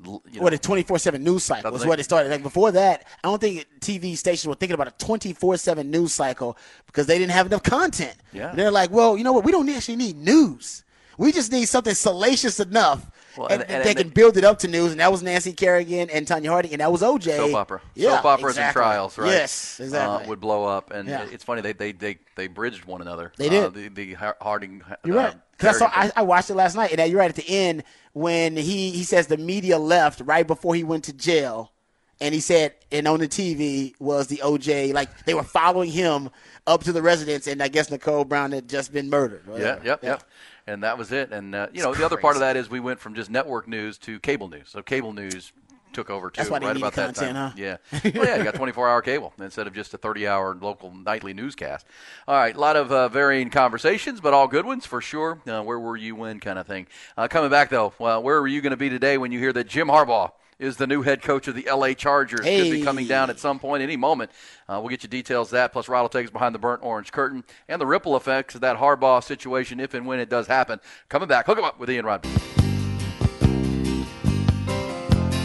[0.07, 2.31] you know, What a twenty four seven news cycle was what it started.
[2.31, 5.91] Like before that, I don't think TV stations were thinking about a twenty four seven
[5.91, 8.15] news cycle because they didn't have enough content.
[8.33, 8.53] Yeah.
[8.55, 9.45] they're like, well, you know what?
[9.45, 10.85] We don't actually need news.
[11.21, 13.07] We just need something salacious enough.
[13.37, 15.13] Well, and, and- and- they and can they- build it up to news, and that
[15.13, 17.37] was Nancy Kerrigan and Tonya Harding, and that was OJ.
[17.37, 19.29] soap opera, Yeah, soap operas and trials, right?
[19.31, 20.25] Yes, exactly.
[20.25, 21.27] Uh, would blow up, and Yeah.
[21.31, 23.33] it's funny they, they they they bridged one another.
[23.37, 23.95] They Uh, did.
[23.95, 24.83] the the Harding.
[25.05, 25.35] You're uh, right.
[25.59, 27.85] 'Cause I, saw, I, I watched it last night, and you're right at the end
[28.15, 31.71] when he, he says the media left right before he went to jail,
[32.19, 36.31] and he said, and on the TV was the OJ, like they were following him
[36.67, 39.43] up to the residence, and I guess Nicole Brown had just been murdered.
[39.57, 40.23] Yeah, yep, yep.
[40.71, 41.33] And that was it.
[41.33, 43.67] And uh, you know, the other part of that is we went from just network
[43.67, 44.69] news to cable news.
[44.69, 45.53] So cable news
[45.93, 47.51] took over too, That's why right about that content, time.
[47.51, 47.57] huh?
[47.57, 47.77] Yeah.
[48.15, 51.85] Well, yeah, you got 24-hour cable instead of just a 30-hour local nightly newscast.
[52.29, 55.41] All right, a lot of uh, varying conversations, but all good ones for sure.
[55.49, 56.87] Uh, where were you when kind of thing.
[57.17, 59.53] Uh, coming back though, well, where were you going to be today when you hear
[59.53, 61.95] that Jim Harbaugh is the new head coach of the L.A.
[61.95, 62.41] Chargers.
[62.41, 64.31] Could be coming down at some point, any moment.
[64.69, 65.73] Uh, we'll get you details of that.
[65.73, 68.61] Plus, Rod will take us behind the burnt orange curtain and the ripple effects of
[68.61, 70.79] that Harbaugh situation, if and when it does happen.
[71.09, 72.27] Coming back, hook him up with Ian Rod.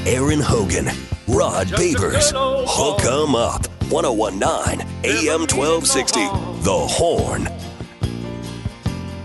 [0.08, 0.86] Aaron Hogan,
[1.28, 2.32] Rod Babers,
[2.68, 6.20] Hook 'em Up, 1019 AM 1260,
[6.62, 7.50] The Horn.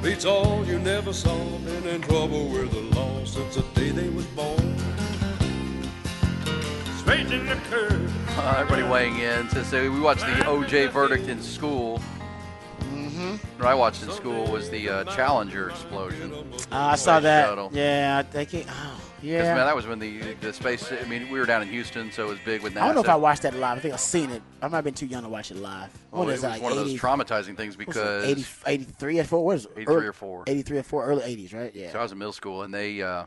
[0.02, 3.89] Beats all you never saw, been in trouble with the law since the day
[7.72, 12.00] Uh, everybody weighing in to say we watched the OJ verdict in school.
[12.80, 13.36] Mm-hmm.
[13.58, 16.32] What I watched in school was the uh, Challenger explosion.
[16.32, 17.46] Uh, I saw that.
[17.46, 17.70] shuttle.
[17.72, 18.66] Yeah, I think.
[18.68, 19.42] Oh, yeah.
[19.54, 20.90] man, that was when the the space.
[20.90, 22.80] I mean, we were down in Houston, so it was big with NASA.
[22.82, 23.78] I don't know if I watched that live.
[23.78, 24.42] I think I've seen it.
[24.62, 25.90] I might have been too young to watch it live.
[26.10, 29.44] Well, it was like one of those traumatizing things because 80, 83 or 4?
[29.44, 29.72] What is it?
[29.76, 30.44] 83 Early- or 4.
[30.48, 31.74] 83 or 4, early 80s, right?
[31.74, 31.92] Yeah.
[31.92, 33.00] So I was in middle school, and they.
[33.00, 33.26] Uh,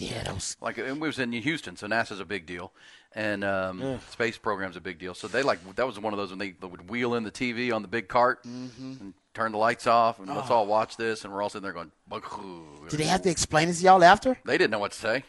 [0.00, 2.72] Yeah, was like it was in Houston, so NASA's a big deal,
[3.14, 3.98] and um, Yeah.
[4.10, 5.12] space program's a big deal.
[5.14, 7.30] So they like that was one of those when they, they would wheel in the
[7.30, 10.52] TV on the big cart and turn the lights off, and let's Mm-hmm.
[10.52, 10.56] Oh.
[10.56, 11.92] all watch this, and we're all sitting there going.
[12.08, 14.38] "Boo." Did they have to explain this to y'all after?
[14.44, 15.24] They didn't know what to say.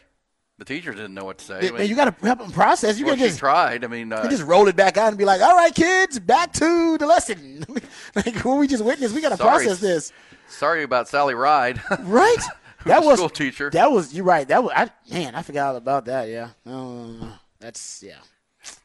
[0.58, 1.60] The teachers didn't know what to say.
[1.60, 2.98] Man, man, you got to help them process.
[2.98, 3.84] You well, just tried.
[3.84, 6.52] I mean, uh, just roll it back out and be like, "All right, kids, back
[6.54, 7.64] to the lesson."
[8.14, 10.12] like what we just witnessed, we got to process this,
[10.48, 11.80] sorry about Sally Ride.
[12.00, 12.38] right?
[12.84, 13.70] That was school teacher.
[13.70, 14.46] That was you're right.
[14.48, 15.34] That was I, man.
[15.34, 16.28] I forgot all about that.
[16.28, 16.50] Yeah.
[16.66, 18.16] Uh, that's yeah.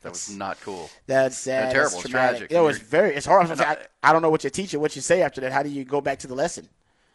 [0.02, 0.90] that was not cool.
[1.06, 1.64] That's sad.
[1.66, 1.98] And terrible.
[1.98, 2.52] That's tragic.
[2.52, 3.16] It was very.
[3.16, 3.50] It's hard.
[3.52, 4.80] I, I- I don't know what you teach you.
[4.80, 5.52] What you say after that?
[5.52, 6.70] How do you go back to the lesson?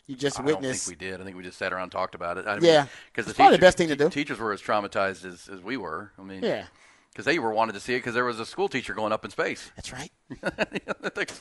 [0.06, 0.48] You just witnessed?
[0.48, 0.86] I don't witness.
[0.88, 1.20] think we did.
[1.20, 2.46] I think we just sat around and talked about it.
[2.46, 2.86] I Yeah.
[3.06, 4.10] because the It's probably the best thing to do.
[4.10, 6.12] Teachers were as traumatized as, as we were.
[6.18, 6.64] I mean, Yeah.
[7.12, 9.24] because they were wanted to see it because there was a school teacher going up
[9.24, 9.70] in space.
[9.76, 10.10] That's right.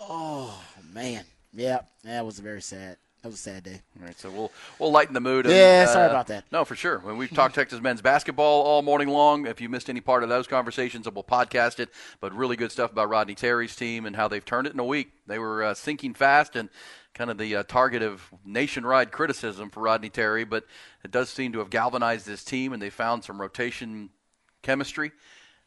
[0.00, 0.58] Oh
[0.94, 1.24] man.
[1.52, 1.80] Yeah.
[2.04, 2.96] That was very sad.
[3.22, 3.82] That was a sad day.
[3.98, 5.44] All right, so we'll we'll lighten the mood.
[5.44, 6.44] and, Yeah, sorry uh, about that.
[6.50, 7.00] No, for sure.
[7.00, 10.30] When we've talked Texas men's basketball all morning long, if you missed any part of
[10.30, 11.90] those conversations, we'll podcast it.
[12.20, 14.84] But really good stuff about Rodney Terry's team and how they've turned it in a
[14.84, 15.12] week.
[15.26, 16.70] They were uh, sinking fast and
[17.12, 20.64] kind of the uh, target of nationwide criticism for Rodney Terry, but
[21.04, 24.10] it does seem to have galvanized this team, and they found some rotation
[24.62, 25.12] chemistry.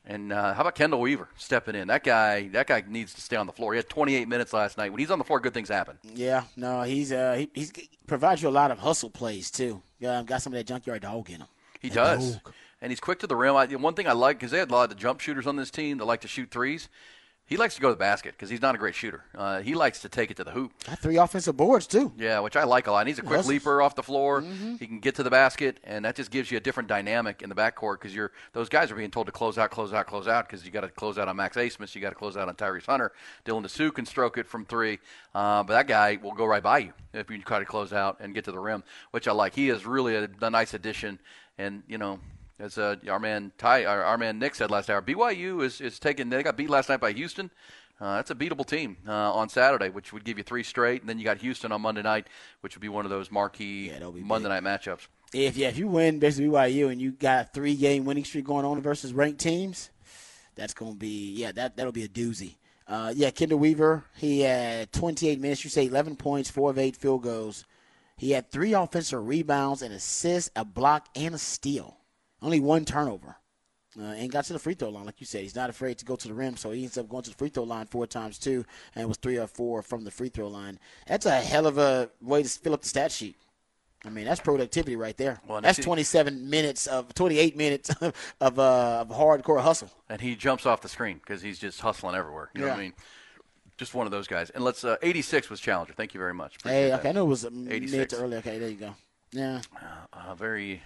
[0.05, 1.87] And uh, how about Chendall Weaver stepping in?
[1.87, 3.73] That guy, that guy needs to stay on the floor.
[3.73, 4.91] He had 28 minutes last night.
[4.91, 5.97] When he's on the floor, good things happen.
[6.13, 6.43] Yeah.
[6.57, 9.81] No, he's uh he he's, he provides you a lot of hustle plays too.
[9.99, 11.47] Yeah, got some of that junkyard dog in him.
[11.79, 12.33] He That does.
[12.35, 12.53] dog.
[12.81, 13.55] And he's quick to the rim.
[13.55, 15.71] I, one thing I like, because they had a lot of jump shooters on this
[15.71, 16.89] team that like to shoot threes,
[17.45, 19.25] he likes to go to the basket because he's not a great shooter.
[19.35, 20.71] Uh, he likes to take it to the hoop.
[20.85, 22.13] Got three offensive boards too.
[22.17, 22.99] Yeah, which I like a lot.
[22.99, 24.41] And he's a quick leaper off the floor.
[24.41, 24.75] Mm-hmm.
[24.75, 27.49] He can get to the basket, and that just gives you a different dynamic in
[27.49, 30.27] the backcourt because you're those guys are being told to close out, close out, close
[30.27, 32.47] out because you got to close out on Max Abmas, you got to close out
[32.47, 33.11] on Tyrese Hunter.
[33.45, 34.99] Dylan Disu can stroke it from three,
[35.35, 38.17] uh, but that guy will go right by you if you try to close out
[38.21, 39.53] and get to the rim, which I like.
[39.53, 41.19] He is really a, a nice addition,
[41.57, 42.19] and you know.
[42.59, 45.99] As uh, our man Ty, our, our man Nick said last hour, BYU is, is
[45.99, 46.29] taking.
[46.29, 47.49] They got beat last night by Houston.
[47.99, 51.09] Uh, that's a beatable team uh, on Saturday, which would give you three straight, and
[51.09, 52.27] then you got Houston on Monday night,
[52.61, 55.07] which would be one of those marquee Monday night matchups.
[55.33, 58.45] If yeah, if you win basically BYU and you got a three game winning streak
[58.45, 59.89] going on versus ranked teams,
[60.55, 62.55] that's gonna be yeah that that'll be a doozy.
[62.87, 65.63] Uh, yeah, Chendall Weaver, he had 28 minutes.
[65.63, 67.65] You say 11 points, four of eight field goals.
[68.17, 71.97] He had three offensive rebounds, an assist, a block, and a steal.
[72.43, 73.37] Only one turnover.
[73.97, 75.43] Uh, and got to the free throw line, like you said.
[75.43, 77.35] He's not afraid to go to the rim, so he ends up going to the
[77.35, 80.47] free throw line four times too, and was three or four from the free throw
[80.47, 80.79] line.
[81.05, 83.35] That's a hell of a way to fill up the stat sheet.
[84.03, 85.39] I mean, that's productivity right there.
[85.47, 87.89] Well, that's 27 minutes of 28 minutes
[88.41, 89.91] of uh, of hardcore hustle.
[90.09, 92.49] And he jumps off the screen because he's just hustling everywhere.
[92.55, 92.93] You know what I mean?
[93.77, 94.49] Just one of those guys.
[94.49, 94.83] And let's.
[94.83, 95.93] Uh, 86 was Challenger.
[95.93, 96.55] Thank you very much.
[96.57, 96.99] Appreciate Hey, that.
[97.01, 98.13] okay, I know it was a mid 86.
[98.13, 98.37] to early.
[98.37, 98.95] Okay, there you go.
[99.31, 99.61] Yeah,
[100.11, 100.81] Uh, very,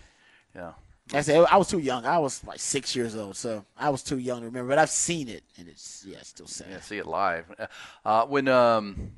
[0.53, 0.73] yeah.
[1.13, 2.05] I said I was too young.
[2.05, 4.69] I was like six years old, so I was too young to remember.
[4.69, 6.67] But I've seen it, and it's yeah, it's still sad.
[6.69, 7.45] Yeah, see it live.
[8.03, 9.11] Uh, when um,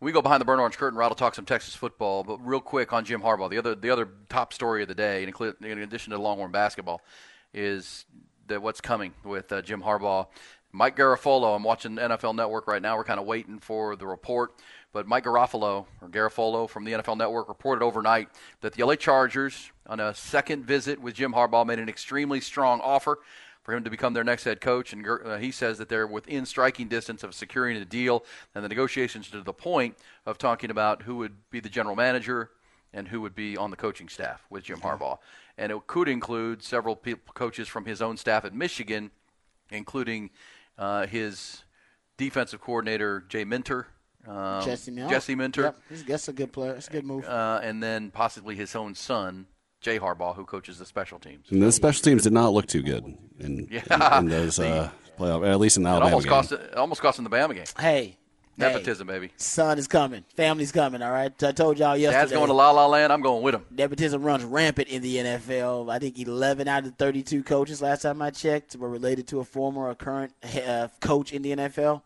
[0.00, 2.24] we go behind the burnt orange curtain, Rod will talk some Texas football.
[2.24, 5.22] But real quick on Jim Harbaugh, the other the other top story of the day,
[5.22, 7.00] in, in addition to Longhorn basketball,
[7.54, 8.04] is
[8.48, 10.26] that what's coming with uh, Jim Harbaugh.
[10.70, 12.96] Mike Garafolo, I'm watching NFL Network right now.
[12.96, 14.52] We're kind of waiting for the report.
[14.92, 18.28] But Mike Garofalo, or Garofolo from the NFL Network, reported overnight
[18.62, 22.80] that the LA Chargers, on a second visit with Jim Harbaugh, made an extremely strong
[22.80, 23.18] offer
[23.62, 24.94] for him to become their next head coach.
[24.94, 28.24] And uh, he says that they're within striking distance of securing a deal,
[28.54, 32.50] and the negotiations to the point of talking about who would be the general manager
[32.94, 35.18] and who would be on the coaching staff with Jim Harbaugh.
[35.58, 39.10] And it could include several people, coaches from his own staff at Michigan,
[39.70, 40.30] including
[40.78, 41.64] uh, his
[42.16, 43.88] defensive coordinator, Jay Minter.
[44.26, 45.10] Um, Jesse Minter.
[45.10, 45.62] Jesse Minter.
[45.62, 46.74] Yep, he's, that's a good player.
[46.74, 47.24] That's a good move.
[47.24, 49.46] Uh, and then possibly his own son,
[49.80, 51.46] Jay Harbaugh, who coaches the special teams.
[51.50, 53.04] And those special teams did not look too good
[53.38, 54.18] in, Yeah.
[54.18, 56.30] in, in those uh, playoff, at least in the It Alabama almost game.
[56.32, 57.64] cost it almost cost him the Bama game.
[57.78, 58.16] Hey,
[58.58, 59.30] Nepotism, baby.
[59.36, 60.24] son is coming.
[60.34, 61.00] Family's coming.
[61.00, 61.32] All right.
[61.44, 62.22] I told y'all yesterday.
[62.22, 63.12] Dad's going to La La Land.
[63.12, 63.64] I'm going with him.
[63.70, 65.88] Nepotism runs rampant in the NFL.
[65.92, 69.38] I think 11 out of the 32 coaches last time I checked were related to
[69.38, 70.32] a former or current
[70.66, 72.02] uh, coach in the NFL.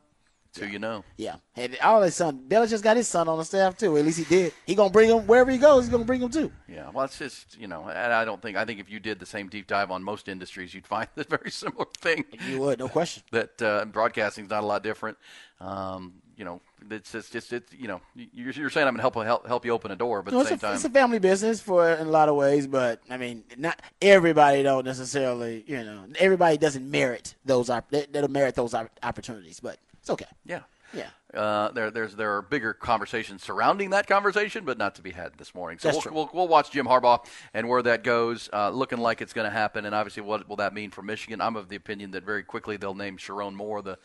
[0.53, 1.03] So you know.
[1.17, 3.97] Yeah, and all his son, Belichick's got his son on the staff too.
[3.97, 4.53] At least he did.
[4.67, 5.85] He gonna bring him wherever he goes.
[5.85, 6.53] He's gonna bring him too.
[6.69, 9.19] Yeah, well, it's just you know, and I don't think I think if you did
[9.19, 12.25] the same deep dive on most industries, you'd find a very similar thing.
[12.49, 13.23] You would, no question.
[13.33, 15.17] that uh, broadcasting's not a lot different.
[15.61, 16.61] Um, you know,
[16.91, 19.65] it's just, it's, it's you know, you're, you're saying I'm going to help help help
[19.65, 21.19] you open a door, but No, at the it's, same a, time, it's a family
[21.19, 25.63] business for in a lot of ways, but I mean, not everybody don't necessarily.
[25.67, 27.71] You know, everybody doesn't merit those.
[27.71, 30.27] op- They, they don't merit those opportunities, but it's okay.
[30.45, 30.61] yeah.
[30.95, 31.09] Yeah.
[31.33, 35.33] Uh, there, there's there are bigger conversations surrounding that conversation, but not to be had
[35.39, 35.79] this morning.
[35.79, 36.13] So That's we'll, true.
[36.13, 38.51] we'll, we'll watch Jim Harbaugh and where that goes.
[38.53, 41.41] Uh, looking like it's going to happen, and obviously, what will that mean for Michigan?
[41.41, 43.99] I'm of the opinion that very quickly they'll name Sherrone Moore the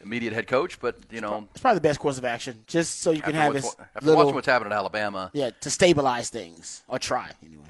[0.00, 0.80] immediate head coach.
[0.80, 3.52] But you know, It's probably the best course of action, just so you can have
[3.52, 7.62] this after little, watching what's happened at Alabama, yeah, to stabilize things or try anyway.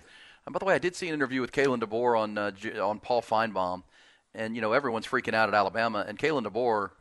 [0.46, 3.00] And by the way, I did see an interview with Kalen DeBoer on uh, on
[3.00, 3.82] Paul Finebaum,
[4.34, 6.92] and you know everyone's freaking out at Alabama, and Kalen DeBoer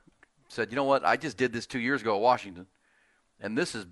[0.47, 1.05] said, "You know what?
[1.05, 2.67] I just did this two years ago at Washington,
[3.39, 3.85] and this is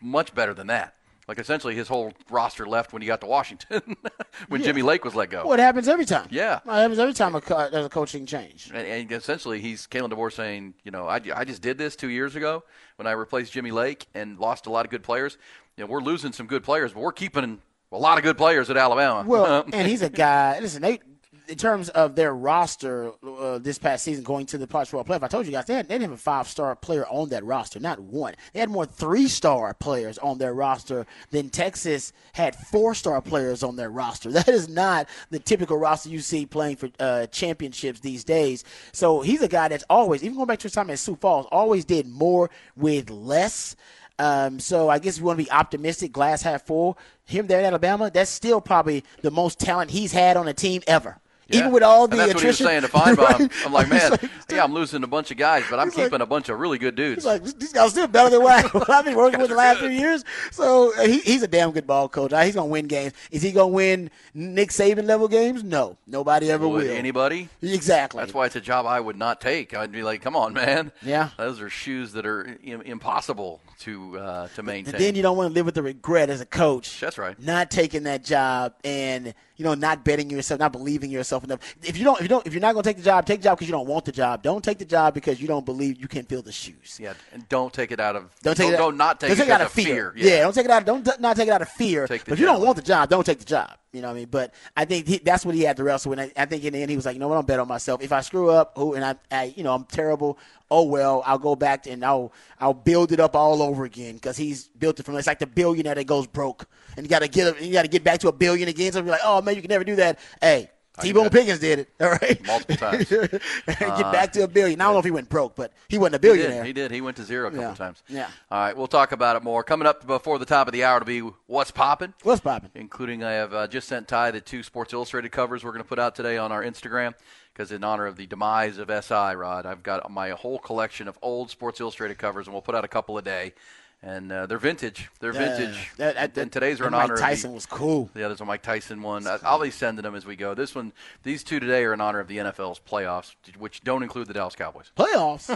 [0.00, 0.94] much better than that."
[1.28, 3.96] Like essentially, his whole roster left when he got to Washington,
[4.48, 4.66] when Yeah.
[4.68, 5.42] Jimmy Lake was let go.
[5.44, 6.28] Well, it happens every time.
[6.30, 6.60] Yeah.
[6.64, 8.70] Well, it happens every time a co- there's a coaching change.
[8.72, 12.10] And, and essentially, he's Kalen DeBoer saying, you know, I, I just did this two
[12.10, 12.62] years ago
[12.94, 15.36] when I replaced Jimmy Lake and lost a lot of good players.
[15.76, 18.70] You know, we're losing some good players, but we're keeping a lot of good players
[18.70, 19.24] at Alabama.
[19.28, 20.60] Well, and he's a guy.
[20.60, 21.00] Listen, they
[21.48, 25.28] in terms of their roster uh, this past season going to the Football Playoff, I
[25.28, 27.78] told you guys they, had, they didn't have a five star player on that roster,
[27.78, 28.34] not one.
[28.52, 33.62] They had more three star players on their roster than Texas had four star players
[33.62, 34.30] on their roster.
[34.36, 38.64] That is not the typical roster you see playing for uh, championships these days.
[38.92, 41.46] So he's a guy that's always, even going back to his time at Sioux Falls,
[41.50, 43.76] always did more with less.
[44.18, 46.98] Um, so I guess we want to be optimistic, glass half full.
[47.24, 50.82] Him there in Alabama, that's still probably the most talent he's had on a team
[50.86, 51.18] ever.
[51.48, 51.60] Yeah.
[51.60, 53.38] Even with all the and that's attrition, what he was saying to Finebaum.
[53.38, 53.66] Right?
[53.66, 56.06] I'm like, man, like- yeah, I'm losing a bunch of guys, but I'm He's like-
[56.06, 57.18] keeping a bunch of really good dudes.
[57.22, 59.88] He's like, these guys still better than what, I've been working with the last few
[59.88, 60.24] years.
[60.50, 62.32] So uh, he, he's a damn good ball coach.
[62.44, 63.12] He's gonna win games.
[63.30, 65.62] Is he gonna win Nick Saban level games?
[65.62, 66.90] No, nobody ever Would will.
[66.90, 67.48] anybody?
[67.62, 68.20] Exactly.
[68.20, 69.72] That's why it's a job I would not take.
[69.72, 70.90] I'd be like, come on, man.
[71.02, 71.28] Yeah.
[71.36, 74.98] Those are shoes that are impossible to uh, to And maintain.
[74.98, 77.00] then you don't want to live with the regret as a coach.
[77.00, 77.38] That's right.
[77.40, 81.60] Not taking that job and you know not betting yourself, not believing yourself enough.
[81.82, 83.40] If you don't, if you don't, if you're not going to take the job, take
[83.40, 84.42] the job because you don't want the job.
[84.42, 86.98] Don't take the job because you don't believe you can fill the shoes.
[87.00, 88.76] yeah, and don't take it out of Don't take don't, it.
[88.78, 90.12] don't not take don't it take it out of fear.
[90.16, 90.30] Yeah.
[90.30, 90.42] Yeah.
[90.42, 90.84] don't take it out.
[90.84, 92.06] Don't not take it out of fear.
[92.06, 93.72] But if you don't want the job, don't take the job.
[93.92, 94.28] You know what I mean?
[94.30, 96.18] But I think he, that's what he had to wrestle with.
[96.20, 97.66] I, I think in the end he was like, you know what, I'm bet on
[97.68, 98.02] myself.
[98.02, 100.38] If I screw up, who and I, I, you know, I'm terrible.
[100.70, 104.36] Oh well, I'll go back and I'll I'll build it up all over again because
[104.36, 105.16] he's built it from.
[105.16, 107.88] It's like the billionaire that goes broke and you got to get you got to
[107.88, 108.92] get back to a billion again.
[108.92, 110.18] So you're like, oh man, you can never do that.
[110.40, 110.70] Hey.
[111.00, 111.12] T.
[111.12, 112.44] Boone Pickens did it, all right.
[112.46, 113.08] Multiple times.
[113.66, 114.80] Get back to a billion.
[114.80, 116.64] I don't know if he went broke, but he wasn't a billionaire.
[116.64, 116.82] He did.
[116.82, 116.90] He did.
[116.92, 117.74] He went to zero a couple Yeah.
[117.74, 118.02] times.
[118.08, 118.28] Yeah.
[118.50, 119.62] All right, we'll talk about it more.
[119.62, 122.14] Coming up before the top of the hour to be what's popping.
[122.22, 122.70] What's popping?
[122.74, 125.88] Including I have uh, just sent Ty the two Sports Illustrated covers we're going to
[125.88, 127.14] put out today on our Instagram
[127.52, 131.18] because in honor of the demise of SI Rod, I've got my whole collection of
[131.22, 133.54] old Sports Illustrated covers, and we'll put out a couple a day.
[134.02, 135.08] And uh, they're vintage.
[135.20, 135.56] They're Yeah.
[135.56, 135.90] vintage.
[135.96, 138.08] That- that- and today's are that in Mike honor Tyson of the, was cool.
[138.14, 139.26] Yeah, there's a Mike Tyson one.
[139.26, 140.54] I- I'll be sending them as we go.
[140.54, 140.92] This one,
[141.24, 144.54] these two today are in honor of the NFL's playoffs, which don't include the Dallas
[144.54, 144.92] Cowboys.
[144.96, 145.48] Playoffs.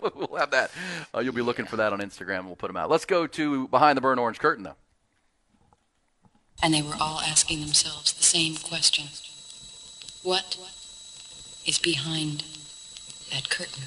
[0.14, 0.70] we'll have that.
[1.14, 2.44] Uh, you'll be looking for that on Instagram.
[2.44, 2.88] We'll put them out.
[2.90, 4.76] Let's go to behind the burnt orange curtain, though.
[6.62, 9.06] And they were all asking themselves the same question.
[10.22, 10.56] What
[11.66, 12.44] is behind
[13.32, 13.82] that curtain?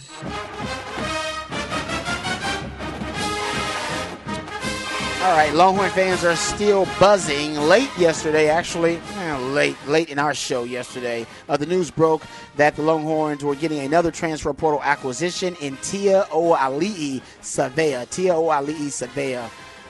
[5.24, 7.56] All right, Longhorn fans are still buzzing.
[7.56, 11.28] Late yesterday, actually, eh, late, late in our show yesterday.
[11.48, 12.24] Uh, the news broke
[12.56, 18.08] that the Longhorns were getting another transfer portal acquisition in Tiaoalii Savea.
[18.08, 19.48] Tiaoalii Savea.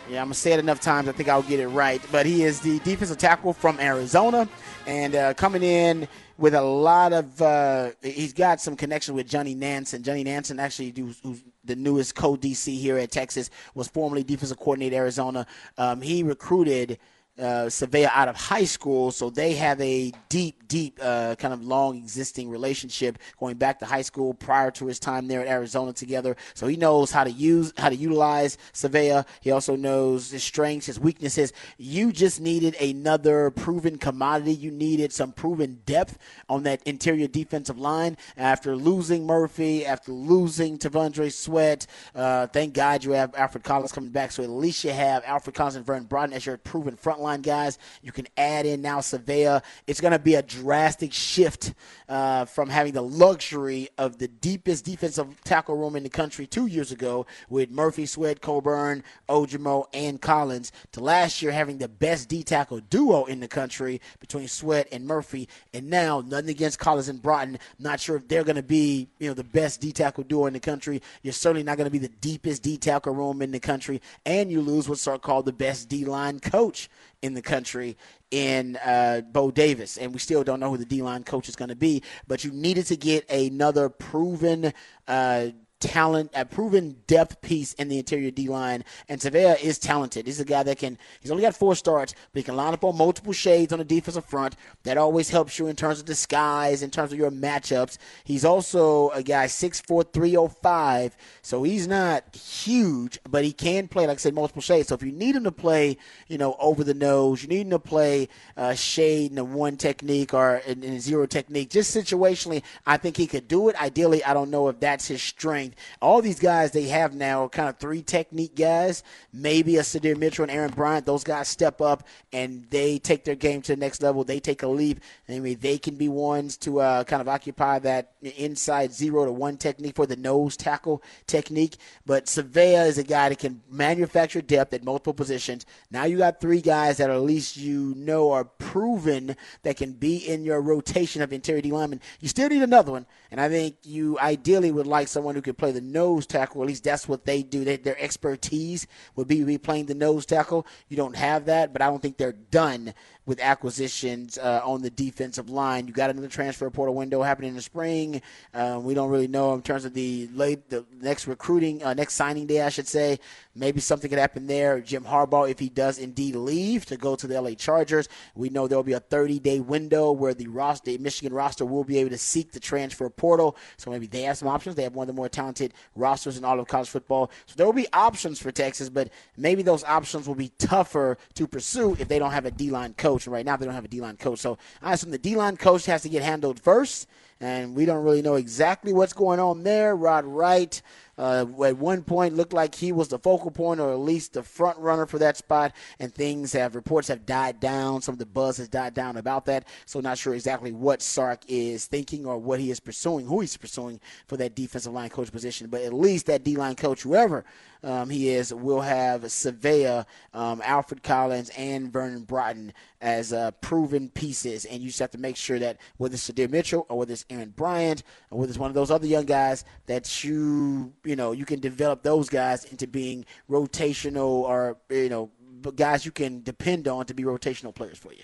[0.10, 1.08] Yeah, I'm gonna say it enough times.
[1.08, 2.01] I think I'll get it right.
[2.12, 4.49] But he is the defensive tackle from Arizona,
[4.86, 6.10] and uh, coming in
[6.42, 7.42] with a lot of.
[7.42, 10.04] Uh, he's got some connection with Johnny Nansen.
[10.04, 14.96] Johnny Nansen actually, who's, who's the newest co-DC here at Texas, was formerly defensive coordinator
[14.96, 15.46] at Arizona.
[15.78, 16.98] Um, he recruited
[17.39, 21.63] uh, Savea out of high school, so they have a deep, deep, uh, kind of
[21.63, 25.93] long existing relationship going back to high school prior to his time there at Arizona
[25.93, 26.36] together.
[26.53, 29.25] So he knows how to use, how to utilize Savea.
[29.41, 31.53] He also knows his strengths, his weaknesses.
[31.77, 34.53] You just needed another proven commodity.
[34.53, 36.17] You needed some proven depth
[36.49, 41.88] on that interior defensive line after losing Murphy, after losing T'Vondre Sweat.
[42.13, 45.55] Uh, thank God you have Alfred Collins coming back, so at least you have Alfred
[45.55, 47.78] Collins and Vernon Broughton as your proven frontline guys.
[48.01, 49.63] You can add in now Savea.
[49.88, 51.74] It's going to be a drastic shift
[52.09, 56.67] uh, from having the luxury of the deepest defensive tackle room in the country two
[56.67, 62.30] years ago with Murphy, Sweat, Coburn, Ojomo, and Collins to last year having the best
[62.30, 65.47] D tackle duo in the country between Sweat and Murphy.
[65.74, 67.59] And now, nothing against Collins and Broughton.
[67.80, 70.53] Not sure if they're going to be, you know, the best D tackle duo in
[70.53, 71.01] the country.
[71.22, 74.51] You're certainly not going to be the deepest D tackle room in the country, and
[74.51, 76.89] you lose what's called the best D line coach
[77.22, 77.97] in the country
[78.32, 81.55] in uh, Bo Davis, and we still don't know who the D line coach is
[81.55, 82.01] going to be.
[82.28, 84.74] But you needed to get another proven
[85.07, 85.47] uh,
[85.82, 88.86] talent, a proven depth piece in the interior D line.
[89.09, 90.27] And Savea is talented.
[90.27, 92.84] He's a guy that can, he's only got four starts, but he can line up
[92.84, 94.55] on multiple shades on the defensive front.
[94.84, 97.97] That always helps you in terms of disguise, in terms of your matchups.
[98.23, 101.17] He's also a guy 6'4, 305.
[101.41, 104.88] So he's not huge, but he can play, like I said, multiple shades.
[104.88, 107.71] So if you need him to play, you know, over the nose, you need him
[107.71, 111.95] to play uh, shade in a one technique or in, in a zero technique, just
[111.95, 113.82] situationally, I think he could do it.
[113.82, 115.70] Ideally, I don't know if that's his strength.
[116.01, 119.03] All these guys they have now are kind of three technique guys.
[119.34, 121.05] Maybe a Sydir Mitchell and Aaron Bryant.
[121.05, 124.24] Those guys step up and they take their game to the next level.
[124.24, 124.99] They take a leap.
[125.30, 129.32] I mean, they can be ones to uh, kind of occupy that inside zero to
[129.32, 131.78] one technique for the nose tackle technique.
[132.05, 135.65] But Savea is a guy that can manufacture depth at multiple positions.
[135.89, 140.17] Now you got three guys that at least you know are proven that can be
[140.17, 142.01] in your rotation of interior D linemen.
[142.19, 145.57] You still need another one, and I think you ideally would like someone who could
[145.62, 146.62] play the nose tackle.
[146.62, 147.64] At least that's what they do.
[147.64, 150.66] They, their expertise would be, be playing the nose tackle.
[150.89, 152.93] You don't have that, but I don't think they're done
[153.26, 155.88] with acquisitions uh, on the defensive line.
[155.88, 158.22] You got another transfer portal window happening in the spring.
[158.53, 162.15] Uh, we don't really know in terms of the late the next recruiting, uh, next
[162.15, 163.19] signing day, I should say.
[163.53, 164.80] Maybe something could happen there.
[164.80, 168.67] Jim Harbaugh, if he does indeed leave to go to the LA Chargers, we know
[168.67, 171.97] there will be a 30 day window where the roster, the Michigan roster will be
[171.97, 173.55] able to seek the transfer portal.
[173.78, 174.76] So maybe they have some options.
[174.76, 177.30] They have one of the more talented rosters in all of college football.
[177.45, 181.47] So there will be options for Texas, but maybe those options will be tougher to
[181.47, 183.28] pursue if they don't have a D line coach.
[183.28, 184.39] And right now they don't have a D line coach.
[184.39, 187.07] So I assume the D line coach has to get handled first.
[187.39, 189.95] And we don't really know exactly what's going on there.
[189.95, 190.82] Rod Wright
[191.22, 194.41] uh, at one point looked like he was the focal point or at least the
[194.41, 195.72] front runner for that spot.
[195.99, 198.01] And things have reports have died down.
[198.01, 199.67] Some of the buzz has died down about that.
[199.86, 203.55] So not sure exactly what Sark is thinking or what he is pursuing, who he's
[203.55, 205.67] pursuing for that defensive line coach position.
[205.67, 207.45] But at least that D line coach, whoever
[207.84, 214.09] um, he is, will have Savea, um, Alfred Collins, and Vernon Broughton as uh, proven
[214.09, 214.65] pieces.
[214.65, 217.26] And you just have to make sure that whether it's Sydir Mitchell or whether it's
[217.30, 221.32] Aaron Bryant or whether it's one of those other young guys that you you know
[221.32, 225.32] you can develop those guys into being rotational or you know
[225.76, 228.24] guys you can depend on to be rotational players for you.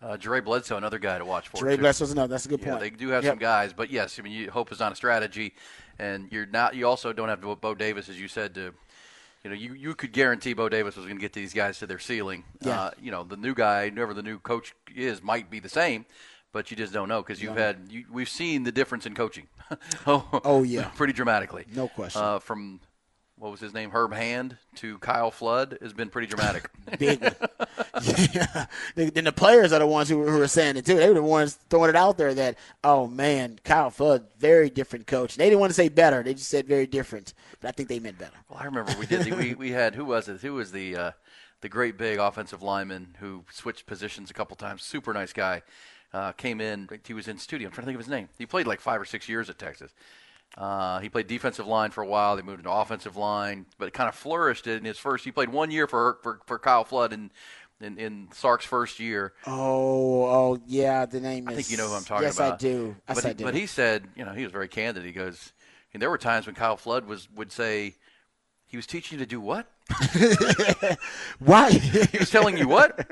[0.00, 1.58] Uh, Jere Bledsoe, another guy to watch for.
[1.58, 2.30] Jere Bledsoe's another.
[2.30, 2.80] That's a good yeah, point.
[2.80, 3.32] They do have Yep.
[3.32, 5.54] some guys, but yes, I mean, you, hope is not a strategy,
[5.98, 6.76] and you're not.
[6.76, 8.72] You also don't have to, Bo Davis, as you said, to.
[9.44, 11.86] You know, you, you could guarantee Bo Davis was going to get these guys to
[11.86, 12.42] their ceiling.
[12.60, 12.80] Yeah.
[12.80, 16.06] Uh, you know, the new guy, whoever the new coach is, might be the same,
[16.52, 17.66] but you just don't know because you've Yeah.
[17.66, 19.46] had you, we've seen the difference in coaching.
[20.06, 20.84] oh, Oh, yeah.
[20.96, 21.64] pretty dramatically.
[21.74, 22.20] No question.
[22.22, 22.80] Uh, from
[23.36, 26.68] what was his name, Herb Hand, to Kyle Flood has been pretty dramatic.
[26.98, 28.66] Big yeah.
[28.96, 30.96] Then the players are the ones who, who are saying it too.
[30.96, 35.06] They were the ones throwing it out there that, oh man, Kyle Flood, very different
[35.06, 35.36] coach.
[35.36, 36.22] They didn't want to say better.
[36.22, 37.34] They just said very different.
[37.60, 38.36] But I think they meant better.
[38.48, 39.22] Well, I remember we did.
[39.22, 40.40] The, we we had who was it?
[40.40, 41.10] Who was the uh,
[41.60, 44.82] the great big offensive lineman who switched positions a couple times?
[44.82, 45.62] Super nice guy.
[46.12, 46.88] Uh, came in.
[47.06, 47.68] He was in studio.
[47.68, 48.28] I'm trying to think of his name.
[48.38, 49.92] He played like five or six years at Texas.
[50.56, 52.34] Uh, he played defensive line for a while.
[52.34, 55.24] They moved into offensive line, but it kind of flourished in his first.
[55.24, 57.30] He played one year for for, for Kyle Flood in
[57.80, 59.34] in, in Sark's first year.
[59.46, 61.06] Oh, oh, yeah.
[61.06, 61.52] The name is.
[61.52, 62.54] I think you know who I'm talking yes, about.
[62.54, 62.96] I do.
[63.08, 63.44] Yes, but, I he, do.
[63.44, 65.04] but he said, you know, he was very candid.
[65.04, 65.52] He goes,
[65.92, 67.94] and there were times when Kyle Flood was would say,
[68.66, 69.66] he was teaching you to do what?
[71.38, 71.70] Why?
[71.70, 73.08] he was telling you what?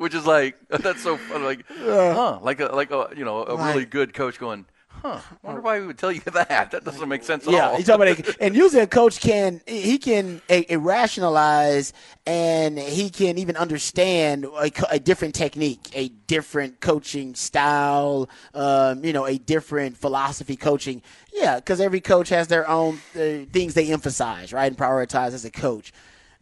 [0.00, 1.44] Which is like that's so fun.
[1.44, 2.38] Like, huh?
[2.40, 3.74] Like a like a you know a Right.
[3.74, 5.20] really good coach going, huh?
[5.42, 6.70] Wonder why he would tell you that.
[6.70, 7.76] That doesn't make sense at Yeah, all.
[7.76, 11.92] he's talking about, and usually a coach can he can a, a rationalize
[12.26, 19.12] and he can even understand a, a different technique, a different coaching style, um, you
[19.12, 21.02] know, a different philosophy coaching.
[21.30, 25.44] Yeah, because every coach has their own uh, things they emphasize, right, and prioritize as
[25.44, 25.92] a coach.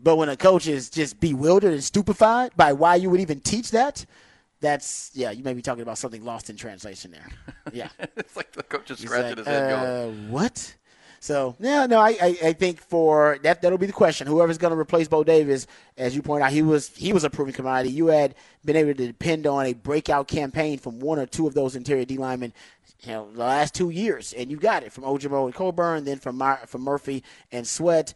[0.01, 3.72] But when a coach is just bewildered and stupefied by why you would even teach
[3.72, 4.07] that,
[4.61, 7.28] that's yeah, you may be talking about something lost in translation there.
[7.72, 7.88] Yeah.
[8.16, 10.74] it's like the coach is scratching like, his head, going, uh, what?
[11.20, 14.26] So yeah, no, I, I, I think for that that'll be the question.
[14.26, 17.30] Whoever's going to replace Bo Davis, as you point out, he was he was a
[17.30, 17.90] proven commodity.
[17.90, 18.34] You had
[18.64, 22.05] been able to depend on a breakout campaign from one or two of those interior
[22.05, 22.53] D linemen.
[23.03, 26.18] You know, the last two years, and you got it from Ojomo and Coburn, then
[26.18, 27.22] from Mar- from Murphy
[27.53, 28.14] and Sweat.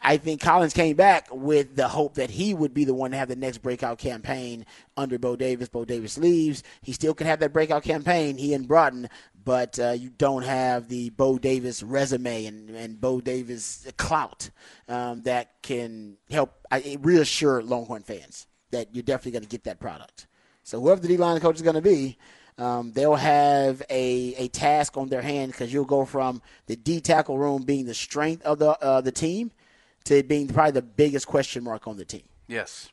[0.00, 3.16] I think Collins came back with the hope that he would be the one to
[3.16, 4.64] have the next breakout campaign
[4.96, 5.68] under Bo Davis.
[5.68, 6.62] Bo Davis leaves.
[6.82, 9.08] He still can have that breakout campaign, he and Broughton,
[9.44, 14.50] but uh, you don't have the Bo Davis resume and, and Bo Davis clout
[14.88, 16.52] um, that can help
[17.00, 20.28] reassure Longhorn fans that you're definitely going to get that product.
[20.62, 22.18] So whoever the D-line coach is going to be,
[22.56, 27.00] um, they'll have a, a task on their hand because you'll go from the D
[27.00, 29.50] tackle room being the strength of the uh, the team
[30.04, 32.22] to being probably the biggest question mark on the team.
[32.48, 32.90] Yes,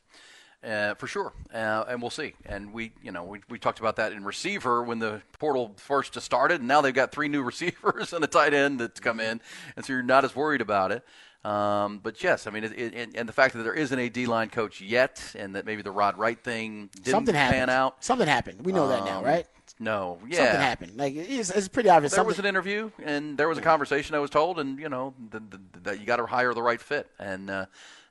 [0.64, 2.34] uh, for sure, uh, and we'll see.
[2.46, 6.12] And we, you know, we, we talked about that in receiver when the portal first
[6.12, 9.20] just started, and now they've got three new receivers and a tight end that's come
[9.20, 9.40] in,
[9.76, 11.04] and so you're not as worried about it.
[11.42, 14.26] Um, but yes, I mean, it, it, and, the fact that there isn't a D
[14.26, 17.70] line coach yet, and that maybe the Rod Wright thing didn't Something pan happened.
[17.70, 18.04] out.
[18.04, 18.66] Something happened.
[18.66, 19.46] We know that now, Um, right?
[19.82, 20.96] No, yeah, Something happened.
[20.96, 22.12] Like it's, it's pretty obvious.
[22.12, 24.14] There something, was an interview, and there was a conversation.
[24.14, 26.80] I was told, and you know th- th- that you got to hire the right
[26.80, 27.08] fit.
[27.18, 27.64] And uh,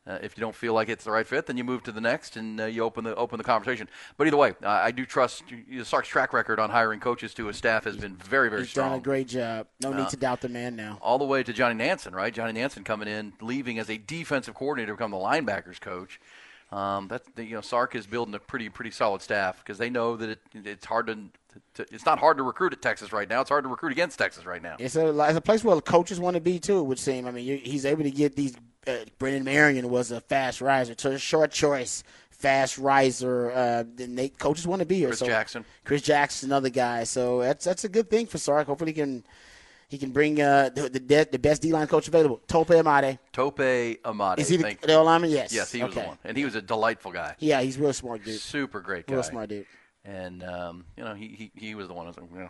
[0.07, 2.01] uh, if you don't feel like it's the right fit, then you move to the
[2.01, 3.88] next, and uh, you open the open the conversation.
[4.17, 7.45] But either way, uh, I do trust you- Sark's track record on hiring coaches to
[7.45, 8.86] his staff has been very very strong.
[8.88, 9.67] He's done a great job.
[9.80, 10.97] No Uh, need to doubt the man now.
[11.03, 12.34] all the way to Johnny Nansen, right?
[12.34, 16.20] Johnny Nansen coming in, leaving as a defensive coordinator, to become the linebackers coach.
[16.72, 20.15] Um, that you know, Sark is building a pretty pretty solid staff because they know
[20.17, 21.17] that it, it's hard to,
[21.75, 23.41] to, It's not hard to recruit at Texas right now.
[23.41, 24.75] It's hard to recruit against Texas right now.
[24.79, 26.79] It's a it's a place where coaches want to be too.
[26.79, 27.25] It would seem.
[27.27, 28.55] I mean, you, he's able to get these.
[28.87, 33.51] Uh, Brendan Marion was a fast riser, so a short choice, fast riser.
[33.51, 35.09] Uh, then they coaches want to be here.
[35.09, 35.65] Chris so Jackson.
[35.83, 37.03] Chris Jackson, another guy.
[37.03, 38.67] So that's that's a good thing for Sark.
[38.67, 39.23] Hopefully, he can
[39.89, 42.41] he can bring uh, the the, de- the best D line coach available.
[42.47, 43.19] Tope Imade.
[43.33, 44.39] Tope Imade.
[44.39, 45.31] Is he the, the lineman?
[45.31, 45.51] Yes.
[45.51, 46.01] Yes, he was okay.
[46.01, 47.35] the one, and he was a delightful guy.
[47.39, 48.39] Yeah, he's real smart dude.
[48.39, 49.15] Super great guy.
[49.15, 49.65] Real smart dude.
[50.10, 52.05] And um, you know, he, he he was the one.
[52.05, 52.49] who was like, you know,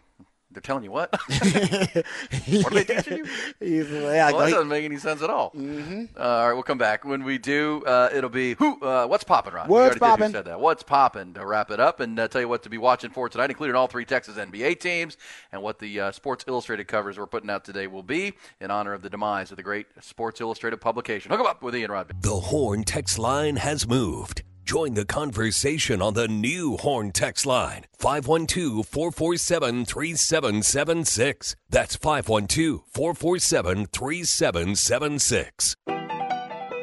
[0.52, 1.12] they're telling you what?
[1.30, 3.26] what are they teaching you?
[3.60, 5.52] He's, yeah, well, that doesn't make any sense at all.
[5.52, 6.06] Mm-hmm.
[6.18, 7.04] all right, we'll come back.
[7.04, 8.82] When we do, uh, it'll be who?
[8.82, 9.68] Uh, what's popping, Ron?
[9.68, 10.32] What's already did who poppin'?
[10.32, 10.60] Said that.
[10.62, 11.34] What's popping?
[11.34, 13.76] To wrap it up and uh, tell you what to be watching for tonight, including
[13.76, 15.18] all three Texas NBA teams
[15.52, 18.94] and what the uh, Sports Illustrated covers we're putting out today will be in honor
[18.94, 21.30] of the demise of the great Sports Illustrated publication.
[21.30, 22.18] Hook 'em up with Ian Rodman.
[22.22, 24.44] The Horn text line has moved.
[24.70, 31.56] Join the conversation on the new Horn text line 512 447 3776.
[31.72, 35.76] That's 512 447 3776.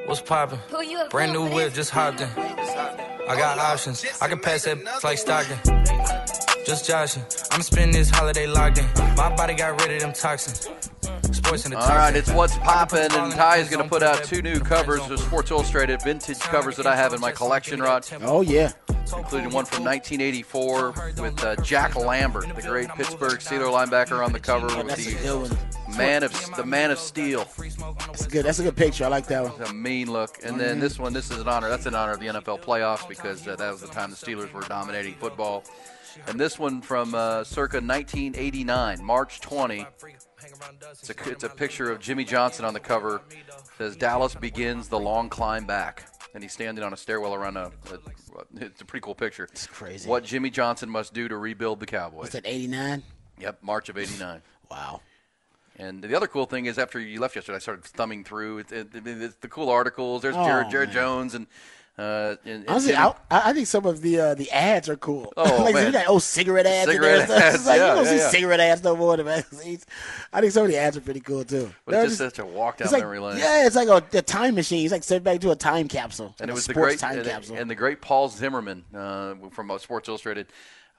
[0.07, 0.59] What's poppin'?
[1.11, 2.29] Brand new whip, just hopped in.
[2.29, 4.05] I got options.
[4.21, 5.57] I can pass that like Stockton.
[6.67, 7.23] Just joshing.
[7.53, 8.87] I'm spending this holiday locked in.
[9.15, 10.69] My body got rid of them toxins.
[11.33, 14.43] Sports in All right, it's what's poppin', and Ty is going to put out two
[14.43, 18.07] new covers of Sports Illustrated vintage covers that I have in my collection, Rod.
[18.23, 18.73] Oh yeah,
[19.17, 24.41] including one from 1984 with uh, Jack Lambert, the great Pittsburgh Steeler linebacker, on the
[24.41, 25.97] cover with that's a the good one.
[25.97, 27.47] man of the man of steel.
[28.07, 28.45] That's good.
[28.45, 29.05] That's a good picture.
[29.05, 29.61] I like that one.
[29.61, 30.39] It's a mean look.
[30.45, 31.69] And then this one, this is an honor.
[31.69, 34.53] That's an honor of the NFL playoffs because uh, that was the time the Steelers
[34.53, 35.65] were dominating football.
[36.29, 39.87] And this one from uh, circa 1989, March 20.
[40.93, 43.23] It's a, it's a picture of Jimmy Johnson on the cover.
[43.31, 47.57] It says Dallas begins the long climb back, and he's standing on a stairwell around
[47.57, 47.73] a.
[47.91, 47.99] a
[48.57, 49.45] it's a pretty cool picture.
[49.53, 50.09] It's crazy.
[50.09, 52.19] What Jimmy Johnson must do to rebuild the Cowboys.
[52.19, 52.47] What's that?
[52.47, 53.03] Eighty nine.
[53.39, 54.43] Yep, March of '89.
[54.69, 55.01] Wow.
[55.79, 58.59] And the other cool thing is, after you left yesterday, I started thumbing through.
[58.59, 60.23] It, it, it, it's the cool articles.
[60.23, 60.91] There's Oh, Jared, Jared.
[60.91, 61.47] Jones and
[61.99, 65.33] Uh, and, and Honestly, I, I think some of the uh, the ads are cool.
[65.37, 65.87] Oh, like man.
[65.87, 66.91] you got oh cigarette ads.
[66.91, 67.43] in there and stuff.
[67.43, 68.29] ads, It's like yeah, you don't yeah, see yeah.
[68.29, 69.87] cigarette ads no more in the magazines.
[70.31, 71.73] I think some of the ads are pretty cool too.
[71.87, 73.39] but They're it's just such a walk down like, memory lane.
[73.39, 74.85] Yeah, it's like a, a time machine.
[74.85, 76.35] It's like sent back to a time capsule.
[76.39, 77.57] and like it a was the great time and, capsule.
[77.57, 80.49] and the great Paul Zimmerman uh, from uh, Sports Illustrated,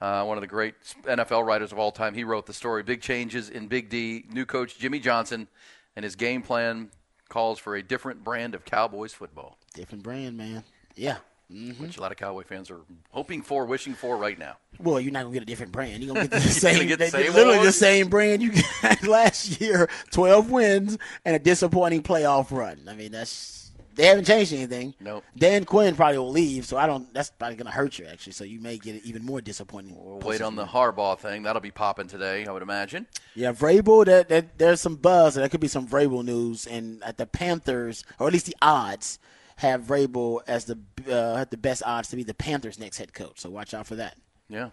[0.00, 0.74] uh, one of the great
[1.04, 2.12] NFL writers of all time.
[2.14, 5.46] He wrote the story: "Big changes in Big D." New coach Jimmy Johnson
[5.94, 6.90] and his game plan
[7.28, 10.64] calls for a different brand of Cowboys football, Different brand, man.
[10.98, 11.16] Yeah.
[11.50, 12.80] hmm which a lot of Cowboy fans are
[13.10, 14.56] hoping for, wishing for right now.
[14.78, 16.02] Well, you're not gonna get a different brand.
[16.02, 17.66] You're gonna get the same, gonna get the they- same literally one?
[17.66, 19.88] the same brand you got last year.
[20.10, 22.80] Twelve wins and a disappointing playoff run.
[22.88, 23.56] I mean, that's
[23.94, 24.94] they haven't changed anything.
[25.00, 25.24] Nope.
[25.36, 27.12] Dan Quinn probably will leave, so I don't.
[27.14, 28.32] That's probably gonna hurt you actually.
[28.34, 29.96] So you may get it even more disappointing.
[29.98, 31.42] We'll wait on the Harbaugh thing.
[31.44, 33.06] That'll be popping today, I would imagine.
[33.34, 34.04] Yeah, Vrabel.
[34.04, 35.36] That, that there's some buzz.
[35.36, 38.56] and There could be some Vrabel news, and at the Panthers, or at least the
[38.62, 39.18] odds,
[39.58, 40.78] have Vrabel as the
[41.10, 43.40] uh, the best odds to be the Panthers' next head coach.
[43.40, 44.16] So watch out for that.
[44.48, 44.70] Yeah.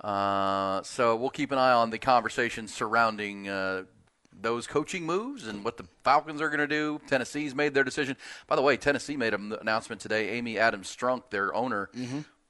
[0.00, 3.84] Uh, so we'll keep an eye on the conversation surrounding uh,
[4.32, 7.00] those coaching moves and what the Falcons are going to do.
[7.06, 8.16] Tennessee's made their decision.
[8.46, 10.30] By the way, Tennessee made an announcement today.
[10.30, 11.90] Amy Adams Strunk, their owner,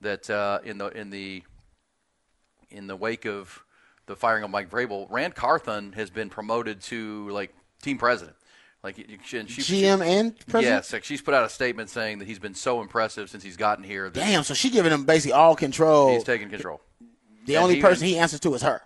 [0.00, 1.42] that uh, in the in the
[2.70, 3.64] in the wake of
[4.06, 7.52] the firing of Mike Vrabel, Ran Carthon has been promoted to like
[7.82, 8.35] team president.
[8.86, 10.76] Like she, and she, GM and president?
[10.84, 13.56] Yes, like she's put out a statement saying that he's been so impressive since he's
[13.56, 14.08] gotten here.
[14.10, 14.44] Damn.
[14.44, 16.12] So she's giving him basically all control.
[16.14, 16.80] he's taking control.
[17.46, 18.82] The And only he- person he answers to is her.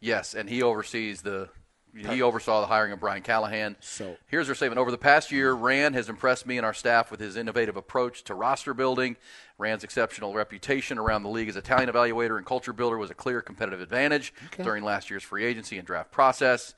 [0.00, 1.48] Yes, and he oversees the.
[1.94, 3.76] He oversaw the hiring of Brian Callahan.
[3.80, 4.78] So Here's her statement.
[4.78, 8.24] Over the past year, Ran has impressed me and our staff with his innovative approach
[8.24, 9.16] to roster building.
[9.58, 13.14] Ran's exceptional reputation around the league as a talent evaluator and culture builder was a
[13.14, 14.62] clear competitive advantage Okay.
[14.62, 16.74] during last year's free agency and draft process.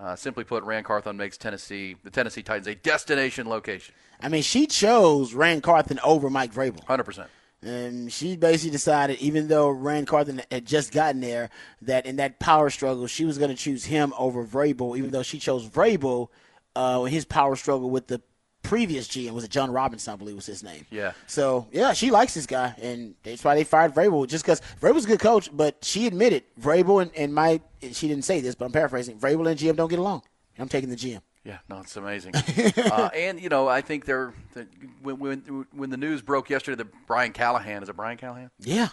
[0.00, 3.94] Uh, simply put, Ran Carthon makes Tennessee, the Tennessee Titans, a destination location.
[4.20, 6.84] I mean, she chose Ran Carthon over Mike Vrabel.
[6.86, 7.26] 100%.
[7.62, 11.50] And she basically decided, even though Ran Carthon had just gotten there,
[11.82, 15.24] that in that power struggle, she was going to choose him over Vrabel, even though
[15.24, 16.28] she chose Vrabel
[16.76, 18.22] uh, in his power struggle with the
[18.68, 19.30] previous GM.
[19.32, 20.86] Was it John Robinson, I believe was his name.
[20.90, 21.12] Yeah.
[21.26, 25.04] So, yeah, she likes this guy, and that's why they fired Vrabel, just because Vrabel's
[25.04, 27.60] a good coach, but she admitted Vrabel and, and my,
[27.92, 30.22] she didn't say this, but I'm paraphrasing, Vrabel and GM don't get along.
[30.58, 31.20] I'm taking the GM.
[31.44, 32.34] Yeah, no, it's amazing.
[32.34, 34.66] uh, and you know, I think they're that
[35.02, 38.50] when, when when the news broke yesterday that Brian Callahan is it Brian Callahan?
[38.58, 38.88] Yeah.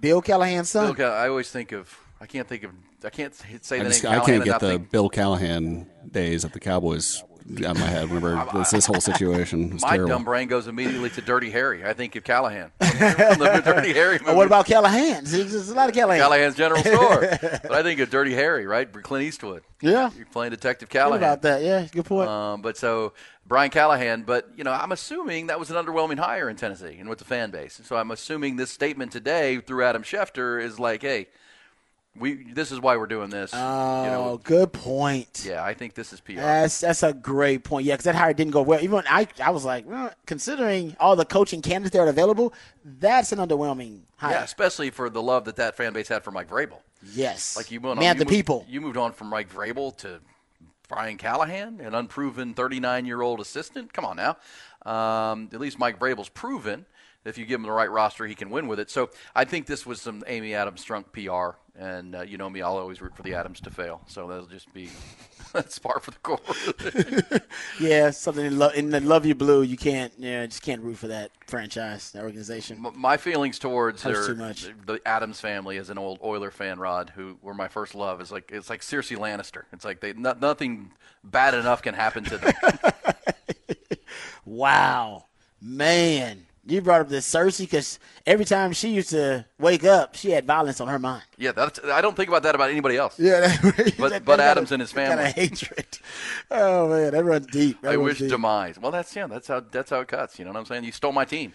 [0.00, 0.86] Bill Callahan's son.
[0.86, 2.70] Bill Call- I always think of I can't think of
[3.04, 4.12] I can't say I, the just, name.
[4.12, 7.22] I Callahan can't get the think- Bill Callahan days at the Cowboys
[7.58, 8.10] out of my head.
[8.10, 9.70] Remember this, this whole situation?
[9.74, 10.08] was My terrible.
[10.08, 11.84] dumb brain goes immediately to Dirty Harry.
[11.84, 14.34] I think of Callahan Dirty Harry movie.
[14.34, 15.24] What about Callahan?
[15.24, 16.20] There's there's a lot of Callahan.
[16.20, 17.20] Callahan's General Store?
[17.40, 18.90] but I think of Dirty Harry, right?
[19.02, 19.62] Clint Eastwood.
[19.80, 20.10] Yeah.
[20.16, 21.18] You're playing Detective Good Callahan.
[21.18, 21.62] about that.
[21.62, 22.28] Yeah, good point.
[22.28, 23.12] Um, but so
[23.46, 27.08] Brian Callahan, but you know, I'm assuming that was an underwhelming hire in Tennessee and
[27.08, 27.80] with the fan base.
[27.84, 31.28] So I'm assuming this statement today through Adam Schefter is like, hey,
[32.18, 33.50] we this is why we're doing this.
[33.54, 35.44] Oh, you know, good point.
[35.46, 36.34] yeah, I think this is PR.
[36.34, 37.86] That's that's a great point.
[37.86, 38.80] Yeah, because that hire didn't go well.
[38.82, 42.52] Even I I was like, well, considering all the coaching candidates that are available,
[42.84, 44.32] that's an underwhelming hire.
[44.32, 46.80] yeah, especially for the love that that fan base had for Mike Vrabel.
[47.14, 47.56] Yes.
[47.56, 48.66] Like you went Man, on, you the moved- people.
[48.68, 50.20] You moved on from Mike Vrabel to
[50.88, 53.92] Brian Callahan, an unproven 39 year old assistant.
[53.92, 54.36] Come on now.
[54.84, 56.86] Um, at least Mike Vrabel's proven
[57.24, 58.90] if you give him the right roster, he can win with it.
[58.90, 61.58] So I think this was some Amy Adams Strunk PR.
[61.78, 64.02] And uh, you know me, I'll always root for the Adams to fail.
[64.06, 64.90] So that'll just be
[65.52, 67.40] that's par for the course.
[67.80, 70.98] Yeah, something in, lo- in the Luv Ya Blue, you can't, yeah, just can't root
[70.98, 72.84] for that franchise, that organization.
[72.94, 74.68] My feelings towards their, too much.
[74.84, 78.30] the Adams family as an old Oiler fan, Rod, who were my first love, is
[78.30, 79.62] like it's like Cersei Lannister.
[79.72, 80.90] It's like they no, nothing
[81.24, 82.52] bad enough can happen to them.
[84.44, 85.26] Wow,
[85.60, 90.30] man, you brought up this Cersei because every time she used to wake up, she
[90.30, 91.22] had violence on her mind.
[91.38, 93.18] yeah, that's I don't think about that about anybody else.
[93.18, 95.16] Yeah, that, but that- but Adams a- and his family.
[95.24, 95.98] Got a hatred.
[96.50, 97.80] Oh man, that runs deep.
[97.82, 98.30] That I runs wish deep.
[98.30, 98.78] demise.
[98.78, 100.38] Well, that's yeah, that's how that's how it cuts.
[100.38, 100.84] You know what I'm saying?
[100.84, 101.52] You stole my team.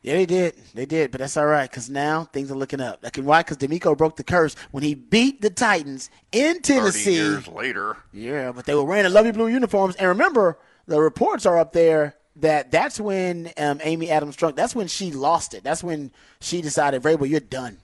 [0.00, 0.54] Yeah, they did.
[0.74, 3.00] They did, but that's all right because now things are looking up.
[3.02, 3.40] Like, why?
[3.42, 7.14] Because DeMeco broke the curse when he beat the Titans in Tennessee.
[7.14, 7.96] Years later.
[8.12, 9.96] Yeah, but they were wearing the lovely blue uniforms.
[9.96, 10.56] And remember,
[10.86, 15.12] the reports are up there that that's when um, Amy Adams Strunk, that's when she
[15.12, 15.64] lost it.
[15.64, 17.78] That's when she decided, Vrabel, you're done.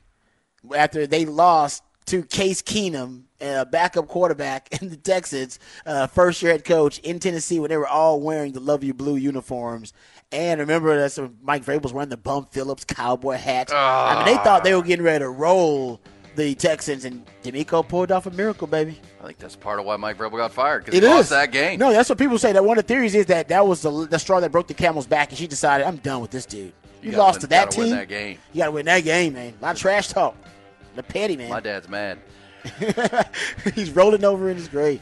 [0.75, 6.53] After they lost to Case Keenum, a backup quarterback in the Texans, uh, first year
[6.53, 9.93] head coach in Tennessee, when they were all wearing the Luv Ya Blue uniforms.
[10.33, 13.71] And remember, that's when Mike Vrabel was wearing the Bum Phillips cowboy hat.
[13.73, 16.01] I mean, they thought they were getting ready to roll
[16.35, 19.01] the Texans, and DeMeco pulled off a miracle, baby.
[19.25, 21.31] I think that's part of why Mike Vrabel got fired because It he is lost
[21.31, 21.79] that game.
[21.79, 22.53] No, that's what people say.
[22.53, 24.75] That one of the theories is that that was the, the straw that broke the
[24.75, 26.73] camel's back, and she decided, "I'm done with this dude."
[27.03, 27.85] You, gotta lost win- to that team.
[27.85, 28.39] Win that game.
[28.53, 29.55] You got to win that game, man.
[29.61, 30.37] A lot of trash talk.
[30.95, 31.49] The petty man.
[31.51, 32.19] My dad's mad.
[33.75, 35.01] He's rolling over in his grave.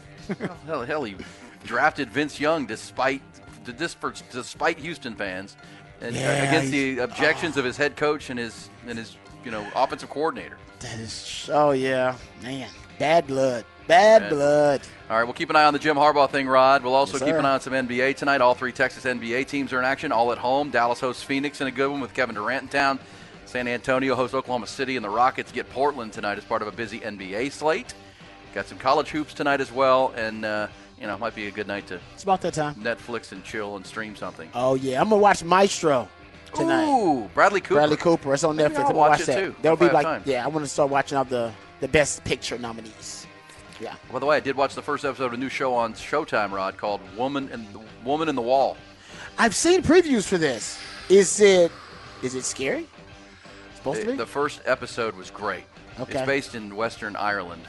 [0.66, 1.16] hell, hell, he
[1.64, 3.22] drafted Vince Young despite
[3.64, 3.96] dis-
[4.30, 5.56] despite Houston fans,
[6.00, 7.04] and uh, Yeah, against the he's- oh.
[7.04, 10.58] objections of his head coach and his and his you know offensive coordinator.
[10.80, 11.48] That is.
[11.52, 12.68] Oh yeah, man.
[12.98, 13.64] Bad blood.
[13.92, 14.80] Bad blood.
[15.10, 16.82] All right, we'll keep an eye on the Jim Harbaugh thing, Rod.
[16.82, 18.40] We'll also Yes, keep an eye on some NBA tonight.
[18.40, 20.70] All three Texas NBA teams are in action, all at home.
[20.70, 22.98] Dallas hosts Phoenix in a good one with Kevin Durant in town.
[23.44, 26.72] San Antonio hosts Oklahoma City, and the Rockets get Portland tonight as part of a
[26.72, 27.92] busy NBA slate.
[28.54, 30.68] Got some college hoops tonight as well, and uh,
[30.98, 32.74] you know, it might be a good night to It's about that time.
[32.76, 34.48] Netflix and chill and stream something.
[34.54, 36.08] Oh yeah, I'm gonna watch Maestro
[36.54, 36.86] tonight.
[36.88, 37.74] Ooh, Bradley Cooper.
[37.74, 38.32] Bradley Cooper.
[38.32, 38.76] It's on Netflix.
[38.76, 39.38] I'll I'm gonna watch watch it that.
[39.38, 40.22] too, That'll be like time.
[40.24, 40.42] yeah.
[40.42, 43.21] I want to start watching all the the best picture nominees.
[43.82, 43.96] Yeah.
[44.12, 46.52] By the way, I did watch the first episode of a new show on Showtime,
[46.52, 48.76] Rod, called "Woman and the Woman in the Wall."
[49.38, 50.78] I've seen previews for this.
[51.08, 51.72] Is it
[52.22, 52.86] is it scary?
[53.74, 54.12] Supposed to be.
[54.16, 55.64] the first episode was great.
[55.98, 56.12] Okay.
[56.12, 57.62] It's based in Western Ireland.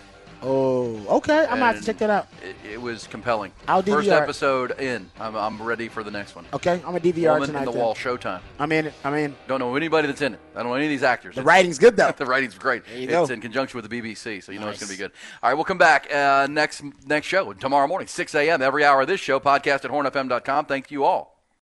[0.46, 1.40] Oh, okay.
[1.44, 2.28] I'm gonna have to check that out.
[2.44, 3.52] It, it was compelling.
[3.68, 5.10] I'll DVR First episode in.
[5.20, 6.46] I'm, I'm ready for the next one.
[6.54, 7.60] Okay, I'm a DVR Woman tonight.
[7.62, 7.80] in the then.
[7.82, 8.42] Wall, Showtime.
[8.60, 8.94] I'm in it.
[9.04, 9.36] I'm in.
[9.48, 10.40] Don't know anybody that's in it.
[10.54, 11.36] I don't know any of these actors.
[11.36, 12.12] The It's- writing's good though.
[12.18, 12.84] the writing's great.
[12.90, 13.26] you it's go.
[13.26, 14.90] in conjunction with the BBC, so you know it's Nice.
[14.90, 15.12] going to be good.
[15.42, 18.62] All right, we'll come back uh, next next show tomorrow morning, 6 a.m.
[18.62, 20.66] Every hour of this show, podcast at hornfm.com.
[20.66, 21.33] Thank you all.